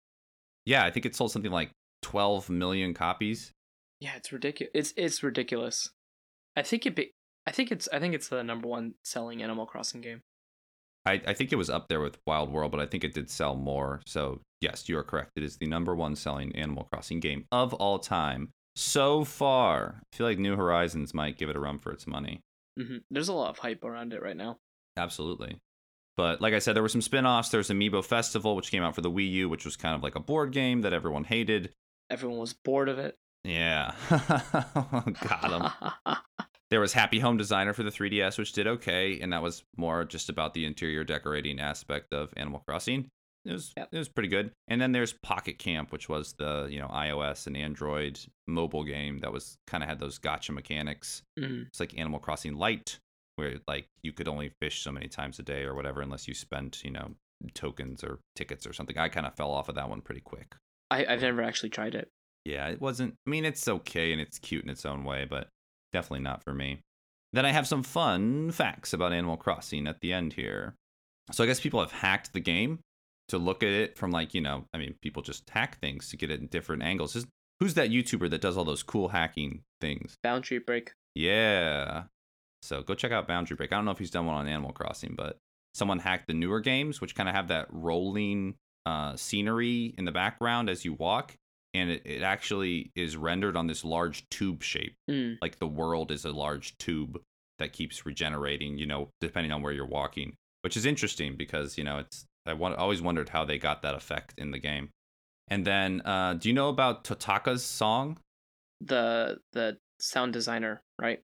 Yeah, 0.64 0.84
I 0.84 0.90
think 0.90 1.06
it 1.06 1.14
sold 1.14 1.30
something 1.30 1.52
like 1.52 1.70
12 2.02 2.50
million 2.50 2.94
copies. 2.94 3.52
Yeah, 4.00 4.12
it's 4.16 4.32
ridiculous. 4.32 4.70
It's 4.74 4.92
it's 4.96 5.22
ridiculous. 5.22 5.90
I 6.56 6.62
think 6.62 6.86
it. 6.86 6.94
Be- 6.94 7.12
I 7.48 7.50
think 7.50 7.72
it's. 7.72 7.88
I 7.92 7.98
think 7.98 8.14
it's 8.14 8.28
the 8.28 8.44
number 8.44 8.68
one 8.68 8.94
selling 9.04 9.42
Animal 9.42 9.64
Crossing 9.64 10.02
game. 10.02 10.20
I, 11.06 11.22
I 11.26 11.32
think 11.32 11.50
it 11.52 11.56
was 11.56 11.70
up 11.70 11.88
there 11.88 12.00
with 12.00 12.18
Wild 12.26 12.52
World, 12.52 12.70
but 12.70 12.80
I 12.80 12.84
think 12.86 13.02
it 13.04 13.14
did 13.14 13.30
sell 13.30 13.54
more. 13.56 14.02
So, 14.04 14.42
yes, 14.60 14.86
you 14.88 14.98
are 14.98 15.02
correct. 15.02 15.30
It 15.36 15.42
is 15.42 15.56
the 15.56 15.66
number 15.66 15.94
one 15.94 16.14
selling 16.14 16.54
Animal 16.54 16.86
Crossing 16.92 17.20
game 17.20 17.46
of 17.50 17.72
all 17.72 17.98
time 17.98 18.50
so 18.76 19.24
far. 19.24 20.02
I 20.12 20.16
feel 20.16 20.26
like 20.26 20.38
New 20.38 20.56
Horizons 20.56 21.14
might 21.14 21.38
give 21.38 21.48
it 21.48 21.56
a 21.56 21.60
run 21.60 21.78
for 21.78 21.92
its 21.92 22.06
money. 22.06 22.42
hmm 22.78 22.98
There's 23.10 23.28
a 23.28 23.32
lot 23.32 23.48
of 23.48 23.58
hype 23.58 23.82
around 23.84 24.12
it 24.12 24.22
right 24.22 24.36
now. 24.36 24.58
Absolutely. 24.98 25.58
But 26.18 26.42
like 26.42 26.52
I 26.52 26.58
said, 26.58 26.74
there 26.76 26.82
were 26.82 26.88
some 26.90 27.00
spin 27.00 27.24
offs. 27.24 27.48
There's 27.48 27.70
Amiibo 27.70 28.04
Festival, 28.04 28.54
which 28.56 28.70
came 28.70 28.82
out 28.82 28.94
for 28.94 29.00
the 29.00 29.10
Wii 29.10 29.30
U, 29.32 29.48
which 29.48 29.64
was 29.64 29.76
kind 29.76 29.94
of 29.94 30.02
like 30.02 30.16
a 30.16 30.20
board 30.20 30.52
game 30.52 30.82
that 30.82 30.92
everyone 30.92 31.24
hated. 31.24 31.72
Everyone 32.10 32.38
was 32.38 32.52
bored 32.52 32.88
of 32.90 32.98
it. 32.98 33.16
Yeah. 33.44 33.94
Got 34.10 35.72
him. 36.04 36.16
There 36.70 36.80
was 36.80 36.92
Happy 36.92 37.18
Home 37.20 37.36
Designer 37.38 37.72
for 37.72 37.82
the 37.82 37.90
3DS, 37.90 38.36
which 38.38 38.52
did 38.52 38.66
okay, 38.66 39.18
and 39.20 39.32
that 39.32 39.42
was 39.42 39.64
more 39.76 40.04
just 40.04 40.28
about 40.28 40.52
the 40.54 40.66
interior 40.66 41.02
decorating 41.04 41.58
aspect 41.60 42.12
of 42.12 42.32
Animal 42.36 42.62
Crossing. 42.66 43.08
It 43.46 43.52
was 43.52 43.72
Yep. 43.76 43.88
it 43.92 43.98
was 43.98 44.08
pretty 44.08 44.28
good. 44.28 44.50
And 44.66 44.78
then 44.80 44.92
there's 44.92 45.14
Pocket 45.22 45.58
Camp, 45.58 45.92
which 45.92 46.08
was 46.08 46.34
the 46.38 46.68
you 46.70 46.78
know 46.78 46.88
iOS 46.88 47.46
and 47.46 47.56
Android 47.56 48.18
mobile 48.46 48.84
game 48.84 49.20
that 49.20 49.32
was 49.32 49.56
kind 49.66 49.82
of 49.82 49.88
had 49.88 49.98
those 50.00 50.18
gacha 50.18 50.50
mechanics. 50.50 51.22
Mhm. 51.38 51.66
It's 51.68 51.80
like 51.80 51.96
Animal 51.96 52.18
Crossing 52.20 52.56
Light, 52.56 52.98
where 53.36 53.54
like 53.66 53.86
you 54.02 54.12
could 54.12 54.28
only 54.28 54.50
fish 54.60 54.82
so 54.82 54.92
many 54.92 55.08
times 55.08 55.38
a 55.38 55.42
day 55.42 55.62
or 55.62 55.74
whatever, 55.74 56.02
unless 56.02 56.28
you 56.28 56.34
spent 56.34 56.82
you 56.84 56.90
know 56.90 57.14
tokens 57.54 58.04
or 58.04 58.18
tickets 58.34 58.66
or 58.66 58.72
something. 58.74 58.98
I 58.98 59.08
kind 59.08 59.24
of 59.26 59.34
fell 59.36 59.52
off 59.52 59.68
of 59.70 59.76
that 59.76 59.88
one 59.88 60.02
pretty 60.02 60.20
quick. 60.20 60.56
I, 60.90 61.06
I've 61.06 61.22
never 61.22 61.40
actually 61.42 61.70
tried 61.70 61.94
it. 61.94 62.10
Yeah, 62.44 62.68
it 62.68 62.80
wasn't. 62.80 63.14
I 63.26 63.30
mean, 63.30 63.44
it's 63.44 63.66
okay 63.68 64.12
and 64.12 64.20
it's 64.20 64.38
cute 64.38 64.64
in 64.64 64.70
its 64.70 64.84
own 64.84 65.04
way, 65.04 65.24
but 65.28 65.48
definitely 65.92 66.24
not 66.24 66.42
for 66.44 66.54
me. 66.54 66.80
Then 67.32 67.44
I 67.44 67.52
have 67.52 67.66
some 67.66 67.82
fun 67.82 68.50
facts 68.52 68.92
about 68.92 69.12
Animal 69.12 69.36
Crossing 69.36 69.86
at 69.86 70.00
the 70.00 70.12
end 70.12 70.32
here. 70.34 70.74
So 71.32 71.44
I 71.44 71.46
guess 71.46 71.60
people 71.60 71.80
have 71.80 71.92
hacked 71.92 72.32
the 72.32 72.40
game 72.40 72.78
to 73.28 73.36
look 73.38 73.62
at 73.62 73.68
it 73.68 73.98
from 73.98 74.10
like, 74.10 74.32
you 74.32 74.40
know, 74.40 74.64
I 74.72 74.78
mean, 74.78 74.94
people 75.02 75.22
just 75.22 75.48
hack 75.50 75.78
things 75.80 76.08
to 76.08 76.16
get 76.16 76.30
it 76.30 76.40
in 76.40 76.46
different 76.46 76.82
angles. 76.82 77.12
Who's- 77.14 77.26
Who's 77.60 77.74
that 77.74 77.90
YouTuber 77.90 78.30
that 78.30 78.40
does 78.40 78.56
all 78.56 78.64
those 78.64 78.84
cool 78.84 79.08
hacking 79.08 79.62
things? 79.80 80.16
Boundary 80.22 80.60
break. 80.60 80.92
Yeah. 81.16 82.04
So 82.62 82.82
go 82.82 82.94
check 82.94 83.10
out 83.10 83.26
Boundary 83.26 83.56
Break. 83.56 83.72
I 83.72 83.76
don't 83.76 83.84
know 83.84 83.90
if 83.90 83.98
he's 83.98 84.12
done 84.12 84.26
one 84.26 84.36
on 84.36 84.46
Animal 84.46 84.70
Crossing, 84.72 85.14
but 85.16 85.38
someone 85.74 85.98
hacked 85.98 86.28
the 86.28 86.34
newer 86.34 86.60
games, 86.60 87.00
which 87.00 87.16
kind 87.16 87.28
of 87.28 87.34
have 87.34 87.48
that 87.48 87.66
rolling 87.70 88.54
uh, 88.86 89.16
scenery 89.16 89.92
in 89.98 90.04
the 90.04 90.12
background 90.12 90.70
as 90.70 90.84
you 90.84 90.92
walk. 90.92 91.34
And 91.78 91.90
it, 91.90 92.02
it 92.04 92.22
actually 92.22 92.90
is 92.96 93.16
rendered 93.16 93.56
on 93.56 93.68
this 93.68 93.84
large 93.84 94.28
tube 94.30 94.62
shape. 94.62 94.94
Mm. 95.08 95.36
Like 95.40 95.58
the 95.58 95.66
world 95.66 96.10
is 96.10 96.24
a 96.24 96.32
large 96.32 96.76
tube 96.78 97.20
that 97.58 97.72
keeps 97.72 98.04
regenerating, 98.04 98.78
you 98.78 98.86
know, 98.86 99.10
depending 99.20 99.52
on 99.52 99.62
where 99.62 99.72
you're 99.72 99.86
walking, 99.86 100.34
which 100.62 100.76
is 100.76 100.84
interesting 100.84 101.36
because, 101.36 101.78
you 101.78 101.84
know, 101.84 101.98
it's, 101.98 102.24
I 102.46 102.54
want, 102.54 102.76
always 102.76 103.02
wondered 103.02 103.28
how 103.28 103.44
they 103.44 103.58
got 103.58 103.82
that 103.82 103.94
effect 103.94 104.34
in 104.36 104.50
the 104.50 104.58
game. 104.58 104.90
And 105.48 105.64
then, 105.64 106.02
uh, 106.04 106.34
do 106.34 106.48
you 106.48 106.54
know 106.54 106.68
about 106.68 107.04
Totaka's 107.04 107.64
song? 107.64 108.18
The 108.80 109.38
the 109.52 109.78
sound 110.00 110.32
designer, 110.32 110.82
right? 111.00 111.20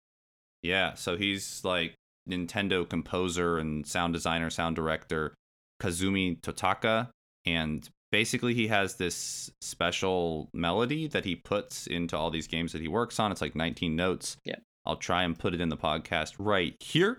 Yeah, 0.63 0.95
so 0.95 1.17
he's 1.17 1.63
like 1.65 1.95
Nintendo 2.29 2.89
composer 2.89 3.59
and 3.59 3.87
sound 3.87 4.15
designer, 4.15 4.51
sound 4.51 4.77
director 4.77 5.35
Kazumi 5.81 6.41
Totaka 6.41 7.11
and 7.45 7.89
basically 8.15 8.55
he 8.55 8.69
has 8.69 8.95
this 8.95 9.51
special 9.61 10.49
melody 10.55 11.09
that 11.09 11.25
he 11.25 11.35
puts 11.35 11.89
into 11.89 12.17
all 12.17 12.31
these 12.31 12.47
games 12.47 12.71
that 12.71 12.81
he 12.81 12.87
works 12.87 13.19
on. 13.19 13.33
It's 13.33 13.41
like 13.41 13.57
19 13.57 13.97
notes. 13.97 14.37
Yeah. 14.45 14.55
I'll 14.87 14.95
try 14.95 15.25
and 15.25 15.37
put 15.37 15.53
it 15.53 15.61
in 15.61 15.69
the 15.69 15.77
podcast 15.77 16.35
right 16.39 16.77
here. 16.79 17.19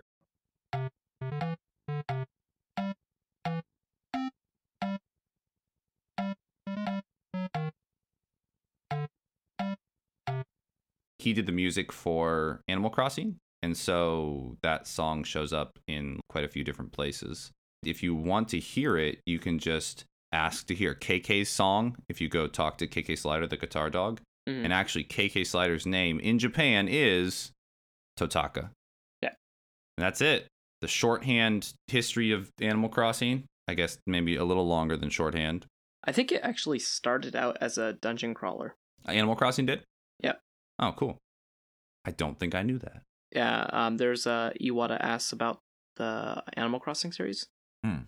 he 11.19 11.33
did 11.33 11.47
the 11.47 11.51
music 11.51 11.91
for 11.91 12.61
Animal 12.67 12.91
Crossing, 12.91 13.35
and 13.63 13.75
so 13.75 14.57
that 14.61 14.85
song 14.85 15.23
shows 15.23 15.51
up 15.51 15.79
in 15.87 16.19
quite 16.29 16.43
a 16.45 16.47
few 16.47 16.63
different 16.63 16.91
places. 16.91 17.51
If 17.83 18.03
you 18.03 18.13
want 18.13 18.47
to 18.49 18.59
hear 18.59 18.95
it, 18.95 19.19
you 19.25 19.39
can 19.39 19.57
just 19.57 20.05
ask 20.31 20.67
to 20.67 20.75
hear 20.75 20.93
KK's 20.95 21.49
song 21.49 21.95
if 22.09 22.19
you 22.21 22.27
go 22.29 22.47
talk 22.47 22.77
to 22.79 22.87
KK 22.87 23.17
Slider, 23.17 23.47
the 23.47 23.57
guitar 23.57 23.89
dog. 23.89 24.21
Mhm. 24.47 24.65
And 24.65 24.73
actually, 24.73 25.03
KK 25.05 25.43
Slider's 25.45 25.85
name 25.85 26.19
in 26.19 26.37
Japan 26.39 26.87
is 26.89 27.51
Totaka. 28.19 28.69
Yeah. 29.21 29.33
And 29.97 30.05
that's 30.05 30.21
it. 30.21 30.47
The 30.81 30.87
shorthand 30.87 31.73
history 31.87 32.31
of 32.31 32.51
Animal 32.61 32.89
Crossing, 32.89 33.45
I 33.67 33.73
guess 33.73 33.97
maybe 34.05 34.35
a 34.35 34.43
little 34.43 34.67
longer 34.67 34.97
than 34.97 35.09
shorthand. 35.09 35.65
I 36.03 36.11
think 36.11 36.31
it 36.31 36.41
actually 36.43 36.79
started 36.79 37.35
out 37.35 37.57
as 37.61 37.77
a 37.77 37.93
dungeon 37.93 38.33
crawler. 38.35 38.75
Animal 39.07 39.35
Crossing 39.35 39.65
did? 39.65 39.83
Yep. 40.21 40.39
Oh, 40.79 40.93
cool. 40.95 41.17
I 42.05 42.11
don't 42.11 42.37
think 42.39 42.53
I 42.53 42.61
knew 42.61 42.77
that. 42.79 43.01
Yeah, 43.31 43.65
um, 43.71 43.97
there's 43.97 44.27
uh, 44.27 44.51
Iwata 44.61 44.97
asks 44.99 45.31
about 45.33 45.59
the 45.95 46.43
Animal 46.53 46.79
Crossing 46.79 47.11
series, 47.11 47.47
Hmm. 47.83 48.01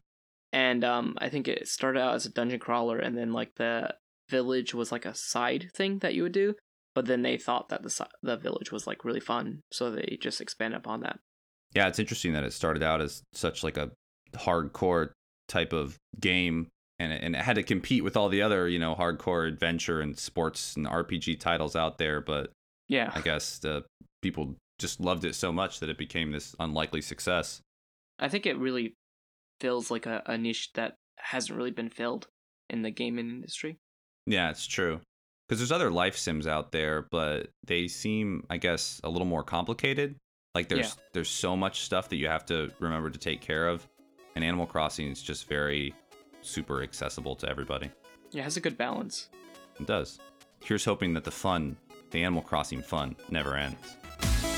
And 0.52 0.84
um, 0.84 1.16
I 1.20 1.30
think 1.30 1.48
it 1.48 1.68
started 1.68 2.00
out 2.00 2.16
as 2.16 2.26
a 2.26 2.32
dungeon 2.32 2.60
crawler, 2.60 3.00
and 3.00 3.18
then 3.18 3.34
like 3.34 3.56
the 3.56 3.96
village 4.30 4.74
was 4.74 4.92
like 4.92 5.06
a 5.06 5.16
side 5.16 5.70
thing 5.74 6.00
that 6.00 6.14
you 6.14 6.24
would 6.24 6.32
do, 6.32 6.56
but 6.96 7.06
then 7.06 7.22
they 7.22 7.38
thought 7.38 7.70
that 7.70 7.84
the 7.84 7.90
si- 7.90 8.04
the 8.22 8.38
village 8.38 8.72
was 8.72 8.88
like 8.88 9.06
really 9.06 9.20
fun, 9.20 9.62
so 9.72 9.92
they 9.92 10.18
just 10.22 10.42
expanded 10.42 10.78
upon 10.80 11.02
that. 11.02 11.20
Yeah, 11.74 11.88
it's 11.88 12.00
interesting 12.00 12.34
that 12.34 12.44
it 12.44 12.54
started 12.54 12.82
out 12.84 13.02
as 13.02 13.24
such 13.34 13.64
like 13.64 13.78
a 13.78 13.92
hardcore 14.34 15.12
type 15.48 15.74
of 15.74 15.98
game 16.20 16.68
and 17.00 17.12
it, 17.14 17.24
and 17.24 17.36
it 17.36 17.42
had 17.42 17.56
to 17.56 17.64
compete 17.64 18.04
with 18.04 18.18
all 18.18 18.30
the 18.30 18.42
other, 18.42 18.68
you 18.68 18.80
know, 18.80 18.96
hardcore 18.96 19.48
adventure 19.48 20.02
and 20.02 20.18
sports 20.18 20.76
and 20.76 20.88
RPG 20.88 21.40
titles 21.40 21.76
out 21.76 21.98
there, 21.98 22.22
but 22.22 22.52
Yeah, 22.88 23.12
I 23.14 23.22
guess 23.22 23.60
the 23.60 23.84
people 24.22 24.56
just 24.80 25.00
loved 25.00 25.26
it 25.26 25.36
so 25.36 25.52
much 25.52 25.80
that 25.80 25.90
it 25.90 25.98
became 25.98 26.32
this 26.32 26.56
unlikely 26.60 27.02
success. 27.02 27.62
I 28.20 28.30
think 28.30 28.46
it 28.46 28.58
really 28.58 28.94
fills 29.60 29.89
like 29.91 30.06
a, 30.06 30.22
a 30.26 30.38
niche 30.38 30.72
that 30.74 30.96
hasn't 31.17 31.58
really 31.58 31.72
been 31.72 31.89
filled 31.89 32.28
in 32.70 32.82
the 32.82 32.91
gaming 32.91 33.30
industry. 33.30 33.78
Yeah, 34.26 34.50
it's 34.50 34.67
true. 34.67 35.00
Because 35.48 35.60
there's 35.60 35.72
other 35.72 35.89
life 35.91 36.17
sims 36.17 36.46
out 36.46 36.72
there, 36.74 37.08
but 37.10 37.48
they 37.65 37.88
seem, 37.88 38.43
I 38.50 38.58
guess, 38.58 39.00
a 39.04 39.10
little 39.10 39.28
more 39.28 39.43
complicated. 39.43 40.15
Like 40.54 40.67
there's 40.67 40.88
Yeah. 40.98 41.04
there's 41.13 41.30
so 41.30 41.56
much 41.56 41.82
stuff 41.82 42.10
that 42.10 42.17
you 42.17 42.28
have 42.28 42.46
to 42.48 42.72
remember 42.80 43.10
to 43.10 43.17
take 43.20 43.41
care 43.41 43.67
of, 43.67 43.88
and 44.36 44.43
Animal 44.43 44.65
Crossing 44.65 45.08
is 45.10 45.22
just 45.22 45.48
very 45.48 45.93
super 46.41 46.84
accessible 46.84 47.36
to 47.38 47.50
everybody. 47.50 47.89
It 48.34 48.41
has 48.41 48.58
a 48.58 48.62
good 48.62 48.78
balance. 48.78 49.30
It 49.80 49.86
does. 49.88 50.20
Here's 50.63 50.84
hoping 50.84 51.13
that 51.13 51.24
the 51.24 51.32
fun, 51.32 51.78
the 52.12 52.24
Animal 52.24 52.41
Crossing 52.41 52.82
fun, 52.82 53.15
never 53.30 53.56
ends. 53.56 54.57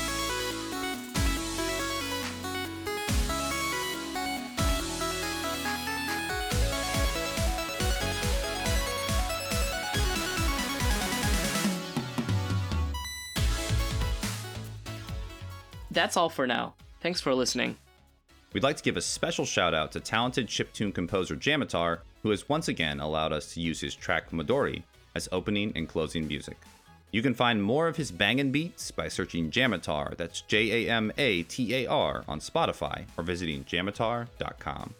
That's 15.90 16.16
all 16.16 16.28
for 16.28 16.46
now. 16.46 16.74
Thanks 17.00 17.20
for 17.20 17.34
listening. 17.34 17.76
We'd 18.52 18.62
like 18.62 18.76
to 18.76 18.82
give 18.82 18.96
a 18.96 19.02
special 19.02 19.44
shout 19.44 19.74
out 19.74 19.92
to 19.92 20.00
talented 20.00 20.48
chiptune 20.48 20.92
composer 20.92 21.36
Jamatar, 21.36 22.00
who 22.22 22.30
has 22.30 22.48
once 22.48 22.68
again 22.68 23.00
allowed 23.00 23.32
us 23.32 23.54
to 23.54 23.60
use 23.60 23.80
his 23.80 23.94
track 23.94 24.30
Midori 24.30 24.82
as 25.14 25.28
opening 25.32 25.72
and 25.76 25.88
closing 25.88 26.26
music. 26.26 26.56
You 27.12 27.22
can 27.22 27.34
find 27.34 27.62
more 27.62 27.88
of 27.88 27.96
his 27.96 28.10
bangin' 28.10 28.52
beats 28.52 28.90
by 28.90 29.08
searching 29.08 29.50
Jamatar, 29.50 30.16
that's 30.16 30.42
J 30.42 30.86
A 30.86 30.92
M 30.92 31.12
A 31.18 31.42
T 31.44 31.74
A 31.74 31.86
R, 31.86 32.24
on 32.28 32.38
Spotify 32.38 33.04
or 33.16 33.24
visiting 33.24 33.64
jamatar.com. 33.64 34.94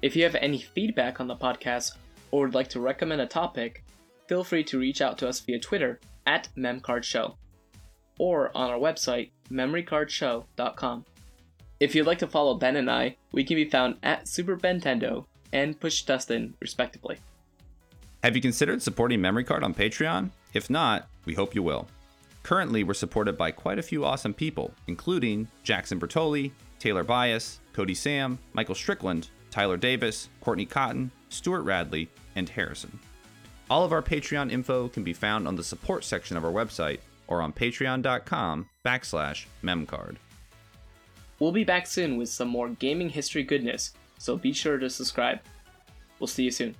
If 0.00 0.16
you 0.16 0.22
have 0.24 0.34
any 0.36 0.58
feedback 0.58 1.20
on 1.20 1.28
the 1.28 1.36
podcast 1.36 1.92
or 2.30 2.42
would 2.44 2.54
like 2.54 2.68
to 2.70 2.80
recommend 2.80 3.20
a 3.20 3.26
topic, 3.26 3.84
feel 4.28 4.44
free 4.44 4.64
to 4.64 4.78
reach 4.78 5.02
out 5.02 5.18
to 5.18 5.28
us 5.28 5.40
via 5.40 5.58
Twitter 5.58 6.00
at 6.26 6.48
MemCardShow 6.56 7.36
or 8.18 8.50
on 8.56 8.70
our 8.70 8.78
website, 8.78 9.30
memorycardshow.com. 9.50 11.04
If 11.80 11.94
you'd 11.94 12.06
like 12.06 12.18
to 12.18 12.26
follow 12.26 12.54
Ben 12.54 12.76
and 12.76 12.90
I, 12.90 13.16
we 13.32 13.44
can 13.44 13.56
be 13.56 13.68
found 13.68 13.96
at 14.02 14.28
Super 14.28 14.56
Bentendo 14.56 15.26
and 15.52 15.78
Push 15.78 16.02
Dustin, 16.02 16.54
respectively. 16.60 17.18
Have 18.22 18.36
you 18.36 18.42
considered 18.42 18.82
supporting 18.82 19.20
Memory 19.20 19.44
Card 19.44 19.62
on 19.62 19.74
Patreon? 19.74 20.30
If 20.54 20.70
not, 20.70 21.08
we 21.26 21.34
hope 21.34 21.54
you 21.54 21.62
will. 21.62 21.86
Currently, 22.42 22.84
we're 22.84 22.94
supported 22.94 23.36
by 23.36 23.50
quite 23.50 23.78
a 23.78 23.82
few 23.82 24.04
awesome 24.04 24.34
people, 24.34 24.72
including 24.86 25.48
Jackson 25.62 25.98
Bertoli, 25.98 26.52
Taylor 26.78 27.04
Bias, 27.04 27.60
Cody 27.72 27.94
Sam, 27.94 28.38
Michael 28.52 28.74
Strickland, 28.74 29.28
Tyler 29.50 29.76
Davis, 29.76 30.28
Courtney 30.40 30.66
Cotton, 30.66 31.10
Stuart 31.28 31.62
Radley, 31.62 32.08
and 32.36 32.48
Harrison. 32.48 32.98
All 33.70 33.84
of 33.84 33.92
our 33.92 34.02
Patreon 34.02 34.52
info 34.52 34.88
can 34.88 35.02
be 35.02 35.12
found 35.12 35.48
on 35.48 35.56
the 35.56 35.64
support 35.64 36.04
section 36.04 36.36
of 36.36 36.44
our 36.44 36.52
website 36.52 37.00
or 37.26 37.42
on 37.42 37.52
patreon.com 37.52 38.68
backslash 38.84 39.46
memcard. 39.62 40.16
We'll 41.38 41.52
be 41.52 41.64
back 41.64 41.86
soon 41.86 42.16
with 42.16 42.28
some 42.28 42.48
more 42.48 42.68
gaming 42.68 43.08
history 43.08 43.42
goodness, 43.42 43.92
so 44.18 44.36
be 44.36 44.52
sure 44.52 44.78
to 44.78 44.88
subscribe. 44.88 45.40
We'll 46.18 46.28
see 46.28 46.44
you 46.44 46.50
soon. 46.50 46.74